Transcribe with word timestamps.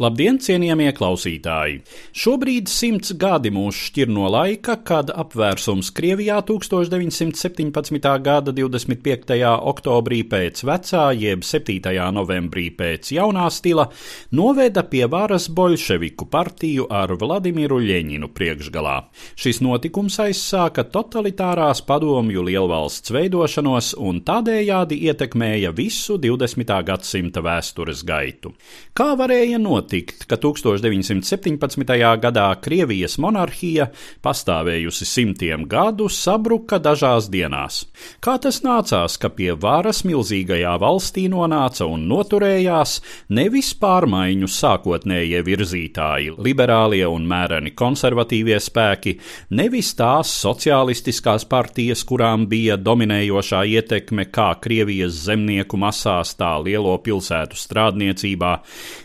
Labdien, 0.00 0.38
cienījamie 0.40 0.94
klausītāji! 0.96 1.74
Šobrīd 2.16 2.70
simts 2.72 3.10
gadi 3.20 3.50
mūs 3.52 3.76
šķir 3.90 4.08
no 4.08 4.30
laika, 4.32 4.78
kad 4.80 5.10
apvērsums 5.12 5.90
Krievijā 5.92 6.38
1917. 6.48 8.08
gada 8.24 8.54
25. 8.56 9.34
oktobrī 9.44 10.22
pēc 10.30 10.62
vecā, 10.64 11.02
jeb 11.12 11.44
7. 11.44 11.92
novembrī 12.16 12.70
pēc 12.78 13.10
jaunā 13.12 13.44
stila, 13.52 13.90
noveda 14.32 14.86
pie 14.88 15.02
varas 15.04 15.50
bolševiku 15.52 16.30
partiju 16.32 16.88
ar 16.88 17.12
Vladimiru 17.20 17.82
Ļeņinu 17.84 18.32
priekšgalā. 18.32 18.96
Šis 19.36 19.60
notikums 19.60 20.16
aizsāka 20.24 20.86
totalitārās 20.96 21.84
padomju 21.84 22.46
lielvalsts 22.48 23.12
veidošanos 23.12 23.92
un 24.00 24.24
tādējādi 24.24 25.02
ietekmēja 25.12 25.76
visu 25.76 26.16
20. 26.16 26.72
gadsimta 26.88 27.44
vēstures 27.44 28.00
gaitu. 28.08 28.56
Kā 28.96 29.12
varēja 29.20 29.60
notikt? 29.60 29.89
Notikt, 29.90 30.26
ka 30.26 30.36
1917. 30.36 32.20
gadā 32.22 32.46
Krievijas 32.62 33.18
monarhija, 33.18 33.90
pastāvējusi 34.22 35.04
simtiem 35.04 35.66
gadu, 35.66 36.08
sabruka 36.08 36.78
dažās 36.78 37.28
dienās. 37.30 37.86
Kā 38.20 38.38
tas 38.38 38.62
nācās, 38.62 39.18
ka 39.18 39.28
pie 39.34 39.52
varas 39.52 40.04
milzīgajā 40.04 40.76
valstī 40.78 41.26
nonāca 41.28 41.86
un 41.90 42.06
noturējās 42.06 43.00
nevis 43.30 43.72
pārmaiņu 43.74 44.46
sākotnējie 44.46 45.42
virzītāji, 45.42 46.36
liberālie 46.38 47.06
un 47.08 47.26
mēreni 47.26 47.74
konservatīvie 47.74 48.60
spēki, 48.60 49.18
nevis 49.50 49.94
tās 49.98 50.30
sociālistiskās 50.30 51.48
partijas, 51.50 52.04
kurām 52.04 52.46
bija 52.46 52.78
dominējošā 52.78 53.64
ietekme 53.74 54.28
kā 54.30 54.52
Krievijas 54.62 55.18
zemnieku 55.26 55.76
masās, 55.80 56.36
tā 56.38 56.54
lielo 56.62 56.96
pilsētu 57.02 57.58
strādniecībā, 57.58 58.54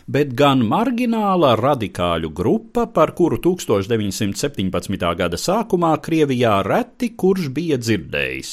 bet 0.06 0.34
gan 0.38 0.62
margināla 0.66 1.54
radikāļu 1.58 2.30
grupa, 2.34 2.86
par 2.86 3.12
kuru 3.18 3.40
1917. 3.42 5.06
gada 5.18 5.40
sākumā 5.40 5.92
Krievijā 6.02 6.60
reti 6.66 7.10
kurš 7.18 7.50
bija 7.56 7.78
dzirdējis. 7.82 8.52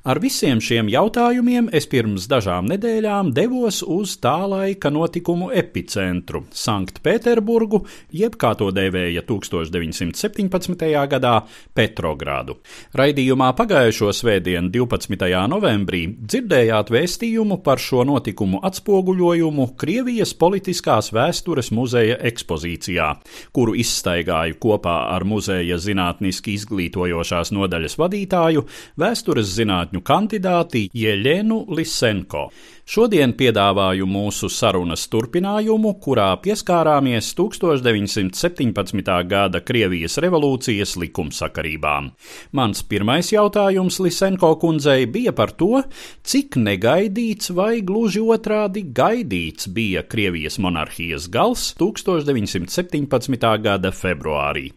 Ar 0.00 0.16
visiem 0.16 0.62
šiem 0.64 0.88
jautājumiem 0.88 1.66
es 1.76 1.84
pirms 1.90 2.24
dažām 2.30 2.64
nedēļām 2.70 3.34
devos 3.36 3.82
uz 3.84 4.14
tā 4.16 4.32
laika 4.48 4.88
notikumu 4.88 5.50
epicentru- 5.52 6.46
Sanktpēterburgu, 6.64 7.82
jeb 8.08 8.38
kā 8.40 8.54
to 8.56 8.70
dēvēja 8.72 9.20
1917. 9.28 11.04
gadā 11.06 11.34
Petrogradu. 11.74 12.56
Raidījumā 12.96 13.50
pagājušo 13.58 14.08
svētdienu, 14.16 14.70
12. 14.72 15.46
novembrī, 15.52 16.16
dzirdējāt 16.16 16.88
vēstījumu 16.96 17.60
par 17.62 17.76
šo 17.76 18.06
notikumu 18.08 18.62
atspoguļojumu 18.64 19.76
Krievijas 19.76 20.32
politiskās 20.32 21.12
vēstures 21.12 21.70
muzeja 21.76 22.16
ekspozīcijā, 22.16 23.10
kuru 23.52 23.74
izstaigāju 23.74 24.56
kopā 24.56 24.96
ar 25.12 25.24
muzeja 25.24 25.76
zinātniski 25.76 26.56
izglītojošās 26.56 27.52
nodaļas 27.52 27.98
vadītāju, 28.00 28.64
vēstures 28.96 29.52
zinātņu 29.60 30.02
kandidāti 30.06 30.88
Jeļenu 30.96 31.66
Lisenko. 31.76 32.48
Šodien 32.90 33.36
piedāvāju 33.38 34.06
mūsu 34.10 34.48
sarunas 34.50 35.04
turpinājumu, 35.12 35.92
kurā 36.02 36.32
pieskārāmies 36.42 37.28
1917. 37.38 39.12
gada 39.30 39.60
Krievijas 39.62 40.18
revolūcijas 40.24 40.96
likumsakarībām. 40.98 42.10
Mans 42.58 42.82
pirmais 42.90 43.30
jautājums 43.30 44.00
Lisenko 44.02 44.56
kundzei 44.58 45.06
bija 45.06 45.36
par 45.36 45.54
to, 45.54 45.84
cik 46.26 46.58
negaidīts 46.58 47.54
vai 47.54 47.78
gluži 47.86 48.24
otrādi 48.26 48.88
gaidīts 48.90 49.70
bija 49.70 50.02
Krievijas 50.02 50.58
monarhijas 50.58 51.30
gals 51.30 51.70
1917. 51.78 53.56
gada 53.62 53.94
februārī. 53.94 54.70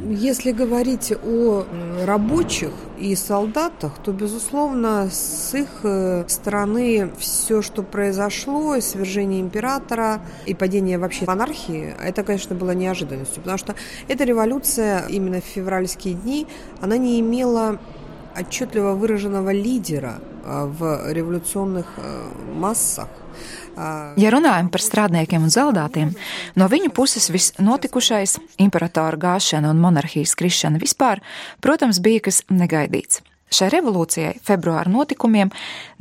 Если 0.00 0.52
говорить 0.52 1.12
о 1.24 1.64
рабочих 2.04 2.72
и 2.98 3.14
солдатах, 3.14 3.98
то, 4.02 4.12
безусловно, 4.12 5.08
с 5.10 5.54
их 5.54 5.68
стороны 6.28 7.10
все, 7.18 7.62
что 7.62 7.82
произошло, 7.82 8.78
свержение 8.80 9.40
императора 9.40 10.20
и 10.46 10.54
падение 10.54 10.98
вообще 10.98 11.24
монархии, 11.26 11.94
это, 12.02 12.22
конечно, 12.22 12.54
было 12.54 12.72
неожиданностью, 12.72 13.42
потому 13.42 13.58
что 13.58 13.74
эта 14.08 14.24
революция 14.24 15.06
именно 15.08 15.40
в 15.40 15.44
февральские 15.44 16.14
дни, 16.14 16.46
она 16.80 16.96
не 16.96 17.20
имела 17.20 17.78
отчетливо 18.38 18.92
выраженного 18.92 19.50
лидера 19.52 20.20
в 20.45 21.11
революционных 21.13 21.85
массах. 22.55 23.09
Ja 24.19 24.31
runājam 24.33 24.67
par 24.73 24.83
strādniekiem 24.83 25.45
un 25.45 25.51
zaldātiem, 25.53 26.09
no 26.59 26.67
viņu 26.67 26.89
puses 26.91 27.29
viss 27.31 27.53
notikušais, 27.63 28.35
imperatora 28.59 29.15
gāšana 29.15 29.71
un 29.71 29.79
monarhijas 29.79 30.35
krišana 30.35 30.81
vispār, 30.81 31.21
protams, 31.63 32.01
bija 32.03 32.25
kas 32.27 32.41
negaidīts. 32.51 33.21
Šai 33.49 33.71
revolūcijai, 33.73 34.35
februāra 34.45 34.91
notikumiem, 34.91 35.49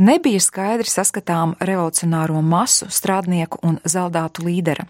nebija 0.03 0.43
skaidri 0.43 0.91
saskatām 0.91 1.55
revolucionāro 1.61 2.43
masu, 2.43 2.91
strādnieku 2.91 3.63
un 3.63 3.79
zaldātu 3.87 4.45
līdera. 4.49 4.89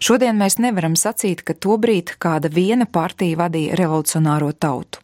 Šodien 0.00 0.36
mēs 0.40 0.58
nevaram 0.58 0.96
sacīt, 0.98 1.44
ka 1.46 1.54
tobrīd 1.54 2.16
kāda 2.20 2.50
viena 2.52 2.88
partija 2.90 3.38
vadīja 3.44 3.78
revolucionāro 3.78 4.50
tautu. 4.52 4.99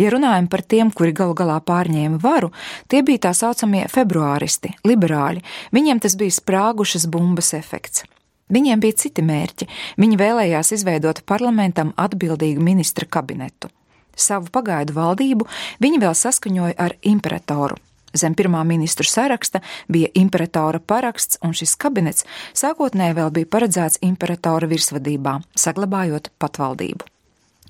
Ja 0.00 0.12
runājam 0.14 0.48
par 0.50 0.62
tiem, 0.62 0.92
kuri 0.94 1.14
galu 1.16 1.36
galā 1.38 1.58
pārņēma 1.64 2.20
varu, 2.22 2.52
tie 2.88 3.02
bija 3.06 3.28
tā 3.28 3.34
saucamie 3.36 3.86
februāristi, 3.92 4.74
liberāļi. 4.88 5.42
Viņiem 5.74 6.02
tas 6.04 6.16
bija 6.18 6.36
sprāgušas 6.38 7.08
bumbas 7.10 7.54
efekts. 7.58 8.04
Viņiem 8.52 8.80
bija 8.80 8.96
citi 8.96 9.24
mērķi. 9.24 9.68
Viņi 10.00 10.20
vēlējās 10.20 10.72
izveidot 10.78 11.20
parlamentam 11.28 11.92
atbildīgu 12.00 12.64
ministra 12.64 13.04
kabinetu. 13.04 13.68
Savu 14.18 14.48
pagaidu 14.50 14.96
valdību 14.96 15.46
viņi 15.84 16.00
vēl 16.02 16.16
saskaņoja 16.16 16.78
ar 16.80 16.96
imperatoru. 17.06 17.76
Zem 18.16 18.34
pirmā 18.34 18.62
ministra 18.64 19.06
saraksta 19.06 19.60
bija 19.92 20.08
imperatora 20.16 20.80
paraksts, 20.80 21.38
un 21.44 21.52
šis 21.52 21.76
kabinets 21.76 22.24
sākotnēji 22.56 23.18
vēl 23.20 23.30
bija 23.36 23.50
paredzēts 23.52 24.00
imperatora 24.08 24.70
virsvadībā, 24.70 25.38
saglabājot 25.52 26.32
patvaldību. 26.40 27.04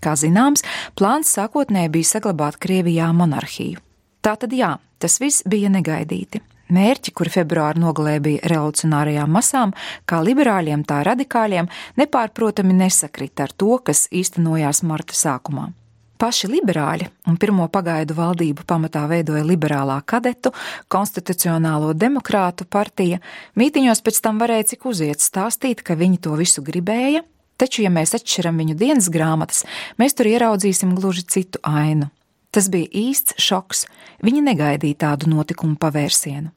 Kā 0.05 0.15
zināms, 0.19 0.65
plāns 0.99 1.33
sākotnēji 1.35 1.95
bija 1.97 2.13
saglabāt 2.15 2.61
Krievijā 2.63 3.11
monarhiju. 3.17 3.83
Tātad 4.23 4.55
jā, 4.55 4.77
tas 5.03 5.19
viss 5.23 5.47
bija 5.49 5.71
negaidīti. 5.73 6.43
Mērķi, 6.69 7.15
kuri 7.17 7.33
februāra 7.33 7.81
nogalē 7.81 8.19
bija 8.21 8.49
revolucionārajām 8.53 9.31
masām, 9.33 9.73
kā 10.05 10.21
liberāļiem, 10.21 10.83
tā 10.85 11.01
radikāļiem, 11.07 11.71
nepārprotami 11.97 12.77
nesakrita 12.77 13.47
ar 13.47 13.55
to, 13.57 13.79
kas 13.81 14.05
īstenojās 14.13 14.83
marta 14.85 15.17
sākumā. 15.17 15.71
Paši 16.19 16.51
liberāļi 16.51 17.07
un 17.31 17.39
pirmo 17.41 17.69
pagaidu 17.73 18.17
valdību 18.19 18.67
pamatā 18.69 19.05
veidoja 19.09 19.45
liberālā 19.47 20.01
kadetu, 20.03 20.51
konstitucionālo 20.91 21.93
demokrātu 21.95 22.67
partija, 22.67 23.21
mītiņos 23.57 24.03
pēc 24.05 24.21
tam 24.27 24.43
varēja 24.43 24.73
cik 24.75 24.89
uziet 24.91 25.23
stāstīt, 25.25 25.85
ka 25.87 25.97
viņi 25.97 26.19
to 26.27 26.35
visu 26.37 26.65
gribēja, 26.67 27.23
Taču, 27.58 27.84
ja 27.86 27.92
mēs 27.94 28.16
atšķiram 28.18 28.58
viņu 28.60 28.76
dienas 28.80 29.08
grāmatas, 29.14 29.64
mēs 30.02 30.18
tur 30.18 30.28
ieraudzīsim 30.32 30.96
gluži 30.98 31.24
citu 31.30 31.62
ainu. 31.64 32.10
Tas 32.54 32.68
bija 32.70 32.90
īsts 32.90 33.38
šoks. 33.42 33.86
Viņi 34.26 34.44
negaidīja 34.46 35.00
tādu 35.08 35.30
notikumu 35.32 35.78
pavērsienu. 35.82 36.52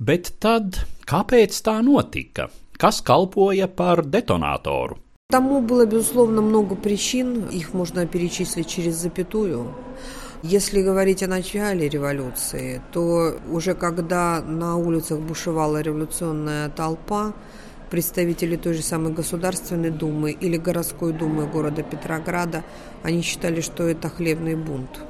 Bet 0.00 0.32
tad, 0.42 0.80
kāpēc 1.06 1.54
tā 1.66 1.76
notika? 1.86 2.48
Kas 2.80 3.02
kalpoja 3.04 3.68
par 3.68 4.06
detonatoru? 4.06 4.96
Тому 5.30 5.60
было, 5.60 5.86
безусловно, 5.86 6.42
много 6.42 6.74
причин. 6.74 7.48
Их 7.50 7.72
можно 7.72 8.04
перечислить 8.06 8.66
через 8.66 8.96
запятую. 8.96 9.72
Если 10.42 10.82
говорить 10.82 11.22
о 11.22 11.28
начале 11.28 11.88
революции, 11.88 12.82
то 12.92 13.36
уже 13.48 13.74
когда 13.74 14.40
на 14.40 14.76
улицах 14.76 15.20
бушевала 15.20 15.82
революционная 15.82 16.68
толпа, 16.70 17.34
представители 17.90 18.56
той 18.56 18.74
же 18.74 18.82
самой 18.82 19.12
Государственной 19.12 19.90
Думы 19.90 20.30
или 20.30 20.56
городской 20.56 21.12
думы 21.12 21.46
города 21.46 21.82
Петрограда, 21.82 22.64
они 23.02 23.22
считали, 23.22 23.60
что 23.60 23.88
это 23.88 24.08
хлебный 24.08 24.54
бунт. 24.54 25.00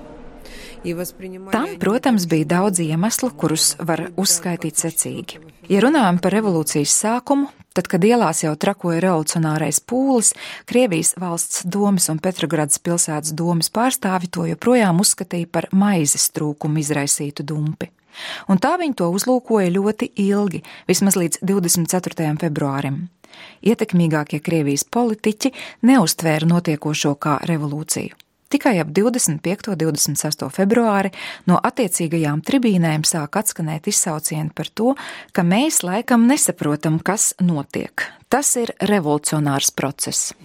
Tam, 1.53 1.77
protams, 1.79 2.25
bija 2.25 2.45
daudz 2.49 2.81
iemeslu, 2.81 3.29
kurus 3.37 3.75
var 3.85 4.07
uzskaitīt 4.17 4.81
secīgi. 4.81 5.37
Ja 5.69 5.83
runājam 5.85 6.17
par 6.25 6.33
revolūcijas 6.33 6.95
sākumu, 7.03 7.51
tad, 7.77 7.91
kad 7.93 8.05
ielās 8.05 8.41
jau 8.47 8.55
trakoja 8.57 9.03
revolucionārais 9.05 9.83
pūlis, 9.85 10.33
Krievijas 10.65 11.13
valsts 11.21 11.67
domas 11.69 12.09
un 12.09 12.19
Petrogradas 12.19 12.81
pilsētas 12.81 13.37
domas 13.37 13.69
pārstāvi 13.69 14.33
to 14.33 14.49
joprojām 14.49 15.05
uzskatīja 15.05 15.51
par 15.53 15.69
maizes 15.77 16.31
trūkumu 16.33 16.81
izraisītu 16.81 17.45
dumpi. 17.45 17.93
Un 18.50 18.62
tā 18.62 18.76
viņi 18.82 18.98
to 19.02 19.10
uzlūkoja 19.14 19.74
ļoti 19.76 20.12
ilgi, 20.28 20.64
vismaz 20.90 21.18
līdz 21.20 21.42
24. 21.46 22.36
februārim. 22.42 23.08
Ietekmīgākie 23.66 24.40
Krievijas 24.44 24.86
politiķi 24.88 25.52
neuztvēra 25.88 26.48
notiekošo 26.48 27.16
kā 27.20 27.40
revolūciju. 27.50 28.16
Tikai 28.56 28.78
ap 28.80 28.92
25. 28.94 29.72
un 29.74 29.80
26. 29.82 30.46
februāri 30.54 31.10
no 31.50 31.58
attiecīgajām 31.60 32.44
tribīnēm 32.46 33.04
sāk 33.04 33.40
atskanēt 33.42 33.90
izsaucieni 33.90 34.54
par 34.56 34.70
to, 34.70 34.94
ka 35.34 35.44
mēs 35.44 35.82
laikam 35.84 36.28
nesaprotam, 36.30 37.02
kas 37.02 37.34
notiek. 37.42 38.06
Tas 38.30 38.54
ir 38.62 38.72
revolucionārs 38.86 39.74
process. 39.76 40.36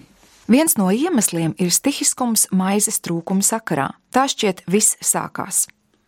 Viens 0.51 0.75
no 0.75 0.89
iemesliem 0.91 1.53
ir 1.61 1.71
stihiskums 1.71 2.49
maizes 2.51 2.99
trūkuma 3.05 3.45
sakarā. 3.45 3.91
Tā 4.11 4.25
šķiet 4.27 4.65
viss 4.67 4.97
sākās. 4.99 5.67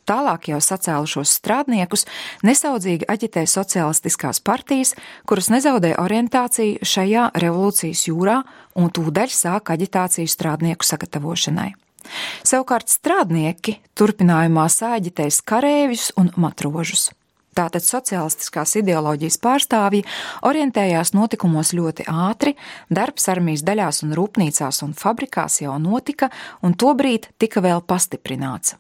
Tālāk 0.10 0.50
jau 0.52 0.60
sacēlušos 0.60 1.32
strādniekus 1.40 2.04
nesaudzīgi 2.44 3.08
aģitē 3.08 3.46
sociālistiskās 3.48 4.42
partijas, 4.44 4.96
kuras 5.30 5.48
nezaudē 5.54 5.94
orientāciju 6.02 6.84
šajā 6.84 7.30
revolūcijas 7.40 8.04
jūrā 8.10 8.42
un 8.76 8.92
tūdaļ 8.92 9.32
sāk 9.32 9.72
aģitāciju 9.76 10.28
strādnieku 10.28 10.88
sagatavošanai. 10.88 11.72
Savukārt 12.44 12.92
strādnieki 12.92 13.78
turpinājumā 13.96 14.68
sāģitēs 14.68 15.40
karēvis 15.48 16.12
un 16.20 16.34
matrožus. 16.36 17.12
Tātad 17.54 17.86
sociālistiskās 17.86 18.74
ideoloģijas 18.82 19.38
pārstāvji 19.42 20.02
orientējās 20.50 21.14
notikumos 21.14 21.76
ļoti 21.78 22.08
ātri, 22.10 22.56
darbs 22.90 23.30
armijas 23.30 23.64
daļās 23.68 24.02
un 24.08 24.16
rūpnīcās 24.18 24.82
un 24.84 24.96
fabrikās 24.98 25.62
jau 25.62 25.78
notika, 25.80 26.32
un 26.66 26.74
tobrīd 26.74 27.30
tika 27.38 27.62
vēl 27.62 27.86
pastiprināts. 27.86 28.80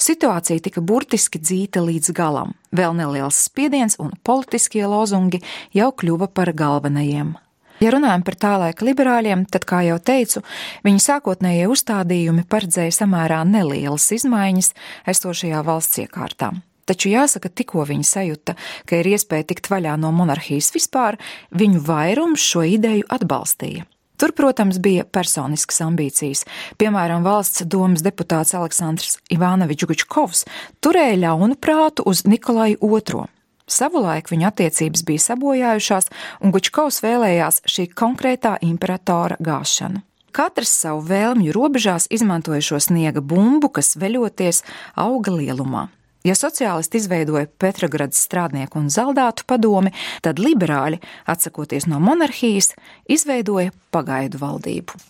Situācija 0.00 0.62
tika 0.64 0.80
burtiski 0.80 1.40
dzīta 1.42 1.82
līdz 1.84 2.14
galam, 2.16 2.54
vēl 2.72 2.96
neliels 2.96 3.38
spiediens 3.48 3.98
un 4.00 4.14
politiskie 4.24 4.86
lozungi 4.88 5.42
jau 5.76 5.90
kļuva 5.92 6.30
par 6.34 6.52
galvenajiem. 6.56 7.36
Ja 7.80 7.94
runājam 7.94 8.24
par 8.24 8.36
tā 8.36 8.54
laika 8.60 8.84
liberāļiem, 8.84 9.46
tad, 9.48 9.64
kā 9.64 9.80
jau 9.86 9.96
teicu, 10.04 10.42
viņu 10.84 11.00
sākotnējie 11.00 11.68
uzstādījumi 11.72 12.44
paredzēja 12.50 12.92
samērā 12.92 13.40
nelielas 13.48 14.10
izmaiņas 14.18 14.74
esošajā 15.08 15.62
valsts 15.64 16.02
iekārtā. 16.04 16.50
Taču 16.90 17.12
jāsaka, 17.12 17.48
tikko 17.48 17.86
viņi 17.88 18.04
sajūta, 18.04 18.56
ka 18.84 19.00
ir 19.00 19.08
iespēja 19.14 19.46
tikt 19.52 19.70
vaļā 19.72 19.94
no 20.02 20.10
monarhijas 20.12 20.72
vispār, 20.74 21.16
viņu 21.56 21.80
vairums 21.86 22.44
šo 22.44 22.66
ideju 22.66 23.06
atbalstīja. 23.08 23.86
Tur, 24.20 24.34
protams, 24.36 24.76
bija 24.76 25.06
personiskas 25.08 25.80
ambīcijas. 25.80 26.42
Piemēram, 26.76 27.24
valsts 27.24 27.64
domas 27.64 28.02
deputāts 28.04 28.52
Aleksandrs 28.52 29.16
Ivānovičs 29.32 29.88
Gučkovs 29.88 30.42
turēja 30.84 31.16
ļaunu 31.22 31.56
prātu 31.56 32.04
uz 32.04 32.26
Nikolai 32.28 32.74
II. 32.76 33.22
Savulaik 33.70 34.28
viņa 34.28 34.50
attiecības 34.50 35.06
bija 35.08 35.24
sabojājušās, 35.24 36.10
un 36.44 36.52
Gučkovs 36.52 37.00
vēlējās 37.00 37.62
šī 37.64 37.86
konkrētā 37.96 38.58
imperatora 38.66 39.38
gāšanu. 39.40 40.02
Katrs 40.36 40.74
savu 40.82 41.00
vēlmju 41.08 41.54
robežās 41.56 42.04
izmantoja 42.12 42.60
šo 42.62 42.82
sniega 42.82 43.22
bumbu, 43.24 43.72
kas 43.72 43.96
veļoties 43.98 44.60
auga 45.00 45.32
lielumā. 45.34 45.88
Ja 46.24 46.34
sociālisti 46.36 47.00
izveidoja 47.00 47.46
Petrogradas 47.58 48.20
strādnieku 48.26 48.76
un 48.82 48.90
zaldātu 48.92 49.46
padomi, 49.48 49.94
tad 50.20 50.40
liberāļi, 50.42 51.00
atsakoties 51.32 51.88
no 51.88 52.00
monarhijas, 52.02 52.74
izveidoja 53.08 53.72
pagaidu 53.94 54.42
valdību. 54.42 55.00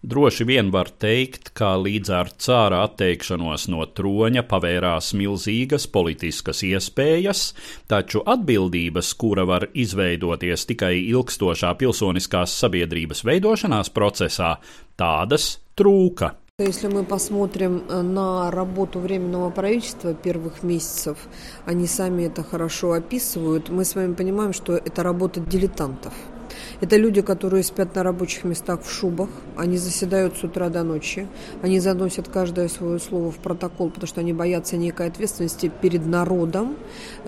Droši 0.00 0.46
vien 0.48 0.70
var 0.72 0.88
teikt, 0.96 1.50
ka 1.52 1.74
līdz 1.76 2.12
ar 2.16 2.30
cāra 2.40 2.78
atteikšanos 2.86 3.66
no 3.68 3.82
troņa 3.84 4.46
pavērās 4.48 5.10
milzīgas 5.12 5.84
politiskas 5.92 6.62
iespējas, 6.64 7.42
taču 7.90 8.22
atbildības, 8.24 9.10
kura 9.20 9.44
var 9.44 9.68
izveidoties 9.74 10.64
tikai 10.70 10.94
ilgstošā 11.02 11.74
pilsoniskās 11.82 12.54
sabiedrības 12.62 13.26
veidošanās 13.28 13.92
procesā, 13.92 14.54
tādas 14.96 15.58
trūka. 15.76 16.32
Если 16.62 16.88
мы 16.88 17.04
посмотрим 17.04 17.84
э, 17.88 18.02
на 18.02 18.50
работу 18.50 18.98
Временного 18.98 19.48
правительства 19.48 20.12
первых 20.12 20.62
месяцев, 20.62 21.16
они 21.64 21.86
сами 21.86 22.24
это 22.24 22.42
хорошо 22.42 22.92
описывают, 22.92 23.70
мы 23.70 23.86
с 23.86 23.94
вами 23.94 24.12
понимаем, 24.12 24.52
что 24.52 24.74
это 24.74 25.02
работа 25.02 25.40
дилетантов. 25.40 26.12
Это 26.80 26.96
люди, 26.96 27.22
которые 27.22 27.62
спят 27.62 27.94
на 27.94 28.02
рабочих 28.02 28.44
местах 28.44 28.82
в 28.82 28.90
шубах, 28.90 29.28
они 29.56 29.76
заседают 29.76 30.36
с 30.36 30.44
утра 30.44 30.68
до 30.68 30.82
ночи, 30.82 31.26
они 31.62 31.80
заносят 31.80 32.28
каждое 32.28 32.68
свое 32.68 32.98
слово 32.98 33.30
в 33.30 33.36
протокол, 33.36 33.90
потому 33.90 34.06
что 34.06 34.20
они 34.20 34.32
боятся 34.32 34.76
некой 34.76 35.08
ответственности 35.08 35.70
перед 35.80 36.06
народом, 36.06 36.76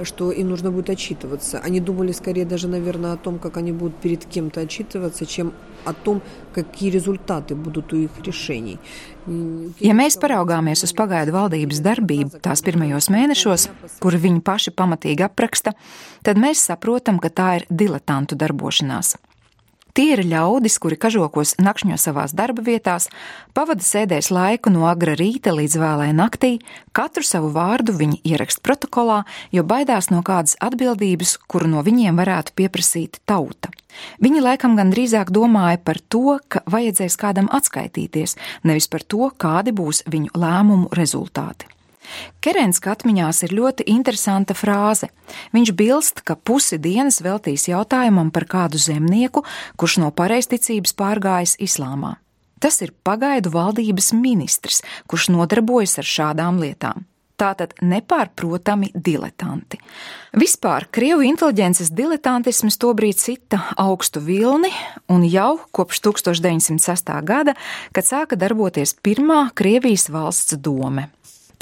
что 0.02 0.32
им 0.32 0.49
нужно 0.49 0.70
будет 0.70 0.90
отчитываться. 0.90 1.58
Они 1.58 1.81
думали 1.81 2.12
скорее 2.12 2.44
даже, 2.44 2.69
наверное, 2.69 3.12
о 3.12 3.17
том, 3.17 3.38
как 3.38 3.56
они 3.56 3.73
будут 3.73 3.96
перед 3.96 4.25
кем-то 4.25 4.61
отчитываться, 4.61 5.26
чем 5.26 5.52
о 5.85 5.93
том, 5.93 6.23
какие 6.55 6.90
результаты 6.90 7.55
будут 7.55 7.93
у 7.93 7.96
их 7.96 8.11
решений. 8.25 8.78
Ja 9.83 9.95
mēs 9.95 10.17
paraugāmies 10.19 10.83
uz 10.83 10.93
pagaidu 10.99 11.35
valdības 11.37 11.83
darbību 11.85 12.41
tās 12.43 12.63
pirmajos 12.67 13.07
mēnešos, 13.15 13.69
kur 14.03 14.17
viņi 14.19 14.43
paši 14.43 14.73
pamatīgi 14.75 15.27
apraksta, 15.29 15.77
tad 16.27 16.41
mēs 16.43 16.65
saprotam, 16.67 17.21
ka 17.23 17.31
tā 17.31 17.51
ir 17.61 17.69
diletantu 17.71 18.39
darbošanās. 18.39 19.15
Tie 19.93 20.15
ir 20.15 20.23
ļaudis, 20.25 20.79
kuri 20.81 20.97
kažokos 20.97 21.59
nakšņo 21.61 21.99
savās 22.00 22.33
darba 22.33 22.62
vietās, 22.65 23.11
pavada 23.53 23.85
sēdēs 23.85 24.31
laiku 24.33 24.73
no 24.73 24.87
agra 24.89 25.12
rīta 25.19 25.53
līdz 25.53 25.77
vēlai 25.83 26.06
naktī, 26.17 26.55
katru 26.97 27.21
savu 27.29 27.50
vārdu 27.53 27.93
viņi 27.99 28.23
ierakst 28.33 28.62
protokolā, 28.65 29.23
jo 29.53 29.67
baidās 29.69 30.09
no 30.09 30.23
kādas 30.25 30.56
atbildības, 30.65 31.37
kuru 31.44 31.69
no 31.75 31.85
viņiem 31.85 32.17
varētu 32.17 32.56
pieprasīt 32.56 33.21
tauta. 33.29 33.69
Viņi 34.25 34.41
laikam 34.41 34.81
gan 34.81 34.94
drīzāk 34.94 35.29
domāja 35.29 35.83
par 35.85 36.00
to, 36.09 36.38
ka 36.49 36.65
vajadzēs 36.73 37.19
kādam 37.21 37.53
atskaitīties, 37.53 38.38
nevis 38.65 38.88
par 38.88 39.05
to, 39.05 39.29
kādi 39.37 39.77
būs 39.77 40.06
viņu 40.09 40.33
lēmumu 40.33 40.88
rezultāti. 40.97 41.72
Kerenska 42.42 42.92
atmiņās 42.97 43.42
ir 43.47 43.54
ļoti 43.59 43.87
interesanta 43.92 44.57
frāze. 44.59 45.11
Viņš 45.54 45.73
bilst, 45.78 46.25
ka 46.26 46.37
pusi 46.37 46.78
dienas 46.83 47.23
veltīs 47.25 47.69
jautājumam 47.71 48.33
par 48.35 48.49
kādu 48.50 48.81
zemnieku, 48.83 49.45
kurš 49.76 50.00
no 50.02 50.11
pareizticības 50.14 50.97
pārgājis 50.99 51.57
islāmā. 51.62 52.16
Tas 52.62 52.78
ir 52.85 52.92
pagaidu 53.02 53.50
valdības 53.50 54.12
ministrs, 54.14 54.85
kurš 55.11 55.33
nodarbojas 55.35 55.99
ar 55.99 56.07
šādām 56.07 56.61
lietām. 56.62 57.09
Tātad 57.42 57.73
nepārprotami 57.83 58.92
diletanti. 58.95 59.81
Vispār 60.38 60.87
Krievu 60.95 61.25
inteliģences 61.26 61.90
diletantisms 61.90 62.78
tobrīd 62.78 63.19
cita 63.19 63.59
augstu 63.83 64.23
vilni, 64.23 64.71
un 65.11 65.25
jau 65.26 65.57
kopš 65.75 66.04
1906. 66.07 67.11
gada, 67.26 67.57
kad 67.90 68.07
sāka 68.07 68.38
darboties 68.38 68.95
pirmā 69.02 69.49
Krievijas 69.59 70.07
valsts 70.12 70.54
dome. 70.54 71.09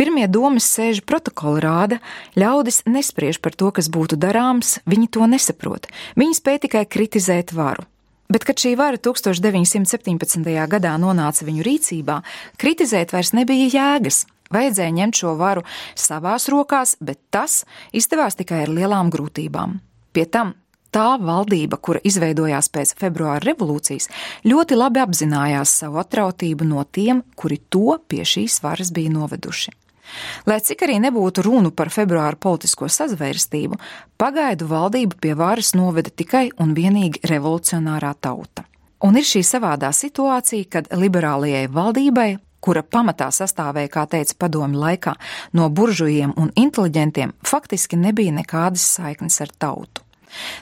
Pirmie 0.01 0.25
domas 0.33 0.65
sēžu 0.65 1.03
protokoli 1.05 1.61
rāda, 1.61 1.99
ļaudis 2.33 2.87
nespriež 2.89 3.37
par 3.45 3.53
to, 3.53 3.67
kas 3.69 3.91
būtu 3.93 4.17
darāms, 4.17 4.79
viņi 4.89 5.09
to 5.13 5.27
nesaprot. 5.29 5.91
Viņi 6.17 6.39
spēj 6.39 6.61
tikai 6.63 6.87
kritizēt 6.89 7.53
varu. 7.53 7.85
Bet, 8.33 8.47
kad 8.49 8.57
šī 8.57 8.73
vara 8.81 8.97
1917. 8.97 10.47
gadā 10.73 10.95
nonāca 11.03 11.45
viņu 11.45 11.67
rīcībā, 11.67 12.17
kritizēt 12.57 13.13
vairs 13.13 13.35
nebija 13.37 13.67
jēgas. 13.75 14.23
Vajadzēja 14.49 14.95
ņemt 15.03 15.21
šo 15.21 15.35
varu 15.37 15.67
savās 15.93 16.49
rokās, 16.49 16.95
bet 17.05 17.21
tas 17.29 17.67
izdevās 17.93 18.41
tikai 18.41 18.63
ar 18.65 18.73
lielām 18.73 19.13
grūtībām. 19.13 19.77
Pie 20.17 20.25
tam 20.25 20.55
tā 20.97 21.11
valdība, 21.21 21.77
kura 21.77 22.01
izveidojās 22.09 22.73
pēc 22.73 22.95
februāra 22.97 23.45
revolūcijas, 23.51 24.09
ļoti 24.49 24.81
labi 24.81 25.05
apzinājās 25.05 25.77
savu 25.85 26.01
atrautību 26.01 26.73
no 26.73 26.89
tiem, 26.89 27.21
kuri 27.37 27.61
to 27.69 28.01
pie 28.09 28.25
šīs 28.25 28.63
varas 28.65 28.97
bija 28.97 29.13
noveduši. 29.13 29.77
Lai 30.47 30.59
cik 30.65 30.85
arī 30.87 30.99
nebūtu 31.05 31.45
runu 31.47 31.71
par 31.75 31.91
februāra 31.93 32.39
politisko 32.41 32.89
sazvērstību, 32.91 33.79
pagaidu 34.21 34.69
valdību 34.71 35.21
pie 35.21 35.35
varas 35.39 35.75
noveda 35.79 36.11
tikai 36.11 36.51
un 36.61 36.75
vienīgi 36.77 37.23
revolucionārā 37.31 38.13
tauta. 38.21 38.67
Un 39.01 39.17
ir 39.17 39.25
šī 39.25 39.41
savādā 39.47 39.93
situācija, 39.97 40.69
kad 40.69 40.91
liberālajai 40.93 41.71
valdībai, 41.73 42.29
kura 42.61 42.83
pamatā 42.85 43.31
sastāvēja, 43.33 43.89
kā 43.89 44.05
teica 44.11 44.37
padomju 44.45 44.83
laikā, 44.83 45.15
no 45.57 45.71
buržujiem 45.73 46.35
un 46.37 46.53
inteliģentiem, 46.61 47.33
faktiski 47.41 47.97
nebija 47.97 48.37
nekādas 48.37 48.85
saiknes 48.99 49.41
ar 49.41 49.57
tautu. 49.57 50.05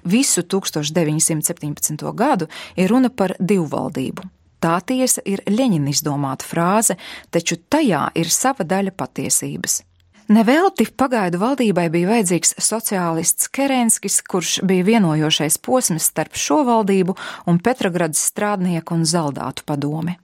Visu 0.05 0.47
1917. 0.47 2.07
gadu 2.15 2.49
ir 2.77 2.89
runa 2.89 3.11
par 3.11 3.35
divu 3.39 3.67
valdību 3.69 4.38
Tā 4.59 4.79
tiesa 4.83 5.23
ir 5.29 5.45
Leņķina 5.47 5.93
izdomāta 5.93 6.47
frāze, 6.47 6.99
taču 7.31 7.61
tajā 7.71 8.09
ir 8.19 8.31
sava 8.33 8.67
daļa 8.67 8.95
patiesības. 8.99 9.83
Nevelti 10.29 10.85
pagaidu 10.93 11.39
valdībai 11.41 11.87
bija 11.89 12.11
vajadzīgs 12.11 12.59
sociālists 12.61 13.49
Kerenskis, 13.49 14.19
kurš 14.29 14.59
bija 14.69 14.85
vienojošais 14.85 15.57
posms 15.65 16.11
starp 16.11 16.37
šo 16.37 16.61
valdību 16.69 17.15
un 17.49 17.61
Petrogradas 17.65 18.27
strādnieku 18.29 18.99
un 18.99 19.07
zaldātu 19.09 19.65
padomi. 19.65 20.19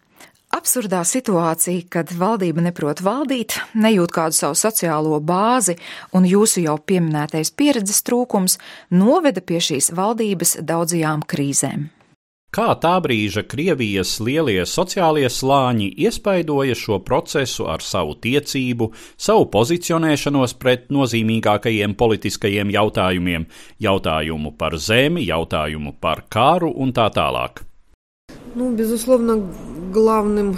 Absurdā 0.55 1.01
situācija, 1.09 1.87
kad 1.91 2.13
valdība 2.15 2.63
neprot 2.63 3.01
valdīt, 3.03 3.57
nejūt 3.75 4.13
kādu 4.15 4.37
savu 4.37 4.61
sociālo 4.61 5.17
bāzi 5.25 5.79
un 6.13 6.29
jūsu 6.29 6.67
jau 6.69 6.77
pieminētais 6.79 7.51
pieredzes 7.57 8.05
trūkums, 8.07 8.61
noveda 8.93 9.41
pie 9.41 9.65
šīs 9.65 9.91
valdības 9.97 10.59
daudzajām 10.61 11.25
krīzēm 11.27 11.89
Kā 12.54 12.72
tā 12.82 12.96
brīža 12.98 13.44
Krievijas 13.46 14.16
lielie 14.26 14.64
sociālie 14.66 15.28
slāņi 15.30 15.92
iespaidoja 16.02 16.74
šo 16.74 16.98
procesu 17.06 17.68
ar 17.70 17.84
savu 17.86 18.16
tiecību, 18.24 18.88
savu 19.22 19.46
pozicionēšanos 19.54 20.56
pret 20.58 20.90
nozīmīgākajiem 20.90 21.94
politiskajiem 22.00 22.74
jautājumiem, 22.74 23.46
jautājumu 23.86 24.56
par 24.58 24.80
zemi, 24.82 25.28
jautājumu 25.30 25.94
par 26.02 26.26
karu 26.26 26.74
un 26.74 26.90
tā 26.90 27.06
tālāk. 27.14 27.62
Ну, 28.56 28.74
безусловно, 28.76 29.38
главным 29.94 30.58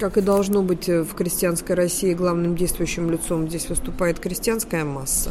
как 0.00 0.18
и 0.18 0.20
должно 0.20 0.62
быть 0.62 0.88
в 0.88 1.14
крестьянской 1.14 1.76
России, 1.76 2.12
главным 2.12 2.56
действующим 2.56 3.08
лицом 3.08 3.48
здесь 3.48 3.68
выступает 3.68 4.18
крестьянская 4.18 4.84
масса. 4.84 5.30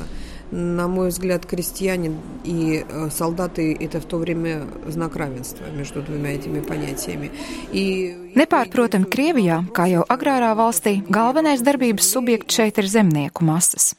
На 0.52 0.88
мой 0.88 1.10
взгляд, 1.10 1.46
крестьяне 1.46 2.12
и 2.44 2.86
солдаты – 3.10 3.80
это 3.80 4.02
в 4.02 4.06
то 4.06 4.18
время 4.18 4.68
знак 4.88 5.16
равенства 5.16 5.64
между 5.72 6.02
двумя 6.02 6.32
этими 6.32 6.60
понятиями. 6.60 7.32
И... 7.72 8.34
Nepārprotam, 8.36 9.06
Krievijā, 9.08 9.62
kā 9.72 9.88
jau 9.88 10.04
agrārā 10.12 10.52
valstī, 10.56 11.02
galvenais 11.08 11.64
darbības 11.64 12.12
subjekts 12.12 12.60
šeit 12.60 12.78
ir 12.84 12.88
zemnieku 12.92 13.48
masas. 13.48 13.94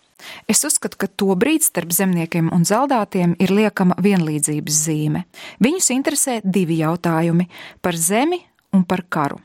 Es 0.47 0.63
uzskatu, 0.65 0.99
ka 1.01 1.09
to 1.09 1.33
brīdi 1.39 1.67
starp 1.67 1.93
zemniekiem 1.93 2.51
un 2.55 2.67
zaldātiem 2.69 3.35
ir 3.43 3.53
liekama 3.53 3.97
vienlīdzības 4.03 4.83
zīme. 4.87 5.25
Viņus 5.63 5.91
interesē 5.97 6.41
divi 6.45 6.79
jautājumi - 6.83 7.83
par 7.83 7.97
zemi 7.97 8.43
un 8.73 8.85
par 8.85 9.05
karu. 9.09 9.41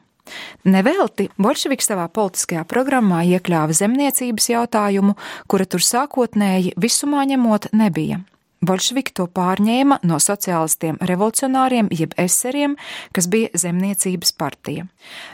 Nevelti 0.65 1.29
Bolševiks 1.43 1.89
savā 1.91 2.07
politiskajā 2.13 2.63
programmā 2.71 3.23
iekļāva 3.27 3.75
zemniecības 3.75 4.51
jautājumu, 4.53 5.17
kura 5.51 5.67
tur 5.67 5.83
sākotnēji 5.83 6.77
visumā 6.81 7.25
ņemot 7.33 7.73
nebija. 7.75 8.23
Bolševiki 8.63 9.11
to 9.19 9.27
pārņēma 9.27 9.99
no 10.07 10.21
sociālistiem 10.23 11.01
revolucionāriem 11.03 11.89
jeb 11.91 12.13
eseriem, 12.21 12.77
kas 13.11 13.27
bija 13.27 13.51
zemniecības 13.59 14.31
partija. 14.39 14.87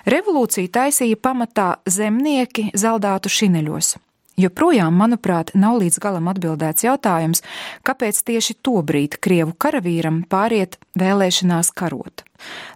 Revolūcija 0.09 0.73
taisīja 0.78 1.18
pamatā 1.21 1.75
zemnieki 1.85 2.71
zaldātu 2.73 3.28
šineļos. 3.28 3.99
Joprojām, 4.38 4.95
manuprāt, 4.95 5.50
nav 5.59 5.80
līdz 5.83 5.99
galam 6.00 6.30
atbildēts 6.30 6.87
jautājums, 6.87 7.42
kāpēc 7.85 8.23
tieši 8.30 8.57
to 8.62 8.78
brīdi 8.87 9.21
Krievu 9.21 9.52
karavīram 9.61 10.23
pāriet 10.30 10.78
vēlēšanās 10.97 11.75
karot. 11.75 12.27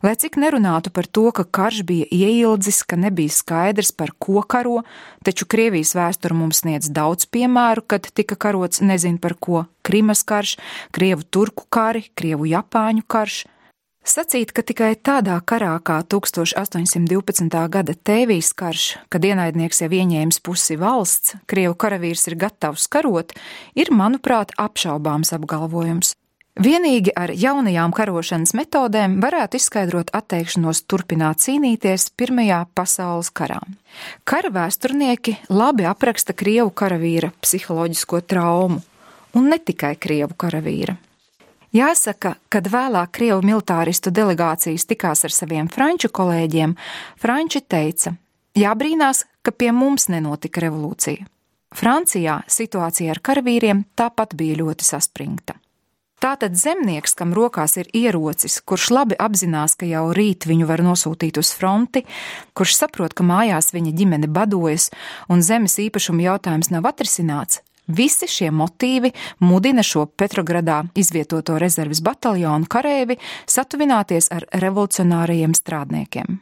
Lai 0.02 0.14
cik 0.19 0.37
nerunātu 0.40 0.90
par 0.90 1.07
to, 1.07 1.31
ka 1.31 1.45
karš 1.45 1.83
bija 1.87 2.07
ieildzis, 2.11 2.83
ka 2.83 2.97
nebija 2.97 3.31
skaidrs, 3.31 3.92
par 3.92 4.11
ko 4.19 4.42
karo, 4.42 4.83
taču 5.23 5.47
Krievijas 5.47 5.95
vēsture 5.99 6.35
mums 6.35 6.64
sniedz 6.64 6.90
daudz 6.90 7.26
piemēru, 7.31 7.87
kad 7.87 8.11
tika 8.11 8.37
karots 8.37 8.83
nezin 8.83 9.19
par 9.19 9.35
ko- 9.35 9.66
Krimas 9.87 10.23
karš, 10.23 10.59
Krievu 10.90 11.23
turku 11.23 11.66
kari, 11.71 12.09
Krievu 12.14 12.47
japāņu 12.47 13.02
karš, 13.07 13.45
Sacīt, 14.02 14.50
ka 14.50 14.64
tikai 14.66 14.97
tādā 14.99 15.37
karā 15.47 15.76
kā 15.78 16.00
1812. 16.02 17.69
gada 17.71 17.95
Tēvijas 17.95 18.50
karš, 18.59 18.87
kad 19.07 19.23
ienaidnieks 19.23 19.78
jau 19.85 19.88
ieņēmis 19.95 20.40
pusi 20.42 20.75
valsts, 20.75 21.37
Krievu 21.47 21.76
karavīrs 21.78 22.26
ir 22.26 22.35
gatavs 22.35 22.88
karot, 22.90 23.31
ir, 23.78 23.95
manuprāt, 23.95 24.50
apšaubāms 24.59 25.31
apgalvojums. 25.38 26.16
Vienīgi 26.52 27.14
ar 27.16 27.30
jaunajām 27.32 27.94
karošanas 27.97 28.50
metodēm 28.52 29.14
varētu 29.25 29.56
izskaidrot 29.56 30.11
atteikšanos 30.12 30.82
turpināt 30.85 31.40
cīnīties 31.40 32.11
Pirmajā 32.12 32.66
pasaules 32.76 33.30
karā. 33.32 33.56
Kara 34.28 34.50
vēsturnieki 34.52 35.38
labi 35.49 35.87
apraksta 35.88 36.37
Krievu 36.37 36.68
karavīra 36.76 37.30
psiholoģisko 37.40 38.21
traumu, 38.28 38.82
un 39.32 39.49
ne 39.49 39.56
tikai 39.56 39.94
Krievu 39.97 40.37
karavīra. 40.37 40.99
Jāsaka, 41.73 42.35
kad 42.52 42.68
vēlāk 42.68 43.14
Krievu 43.16 43.40
militāristu 43.49 44.12
delegācijas 44.12 44.85
tikās 44.85 45.25
ar 45.25 45.32
saviem 45.32 45.73
franču 45.73 46.12
kolēģiem, 46.12 46.76
franči 47.16 47.64
teica: 47.64 48.12
Jābrīnās, 48.61 49.25
ka 49.40 49.56
pie 49.56 49.73
mums 49.73 50.11
nenotika 50.12 50.61
revolūcija. 50.68 51.25
Francijā 51.73 52.42
situācija 52.44 53.16
ar 53.16 53.25
karavīriem 53.25 53.87
tāpat 53.97 54.37
bija 54.37 54.61
ļoti 54.61 54.85
saspringta. 54.85 55.62
Tātad 56.23 56.55
zemnieks, 56.55 57.17
kam 57.19 57.33
rokās 57.35 57.75
ir 57.81 57.88
ierocis, 57.99 58.61
kurš 58.62 58.93
labi 58.95 59.17
apzinās, 59.19 59.75
ka 59.75 59.88
jau 59.91 60.05
rīt 60.14 60.47
viņu 60.47 60.69
var 60.69 60.85
nosūtīt 60.87 61.41
uz 61.41 61.50
fronti, 61.59 62.05
kurš 62.55 62.76
saprot, 62.79 63.17
ka 63.19 63.26
mājās 63.26 63.73
viņa 63.75 63.91
ģimene 63.99 64.31
badojas 64.31 64.93
un 65.26 65.43
zemes 65.43 65.81
īpašuma 65.83 66.23
jautājums 66.29 66.71
nav 66.71 66.87
atrisināts, 66.93 67.64
Visi 67.91 68.29
šie 68.31 68.52
motīvi 68.55 69.11
mudina 69.43 69.83
šo 69.83 70.05
Petrogradā 70.07 70.85
izvietoto 70.95 71.57
rezerves 71.59 71.99
bataljonu 72.00 72.69
karēvi 72.71 73.17
satuvināties 73.50 74.31
ar 74.31 74.47
revolucionārajiem 74.62 75.57
strādniekiem. 75.59 76.38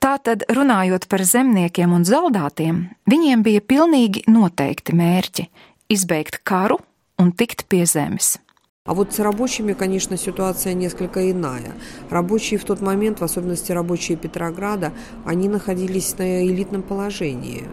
Tātad, 0.00 0.46
runājot 0.48 1.04
par 1.10 1.26
zemniekiem 1.28 1.92
un 1.92 2.08
zaldātiem, 2.08 2.86
viņiem 3.10 3.44
bija 3.44 3.60
pilnīgi 3.60 4.24
noteikti 4.32 4.96
mērķi- 4.96 5.48
izbeigt 5.94 6.40
karu 6.42 6.78
un 7.18 7.32
tikt 7.32 7.68
pie 7.68 7.84
zemes. 7.84 8.38
А 8.88 8.94
вот 8.94 9.12
с 9.12 9.18
рабочими, 9.18 9.74
конечно, 9.74 10.16
ситуация 10.16 10.72
несколько 10.72 11.30
иная. 11.30 11.74
Рабочие 12.08 12.58
в 12.58 12.64
тот 12.64 12.80
момент, 12.80 13.20
в 13.20 13.22
особенности 13.22 13.70
рабочие 13.70 14.16
Петрограда, 14.16 14.94
они 15.26 15.46
находились 15.46 16.16
на 16.16 16.46
элитном 16.46 16.80
положении. 16.80 17.64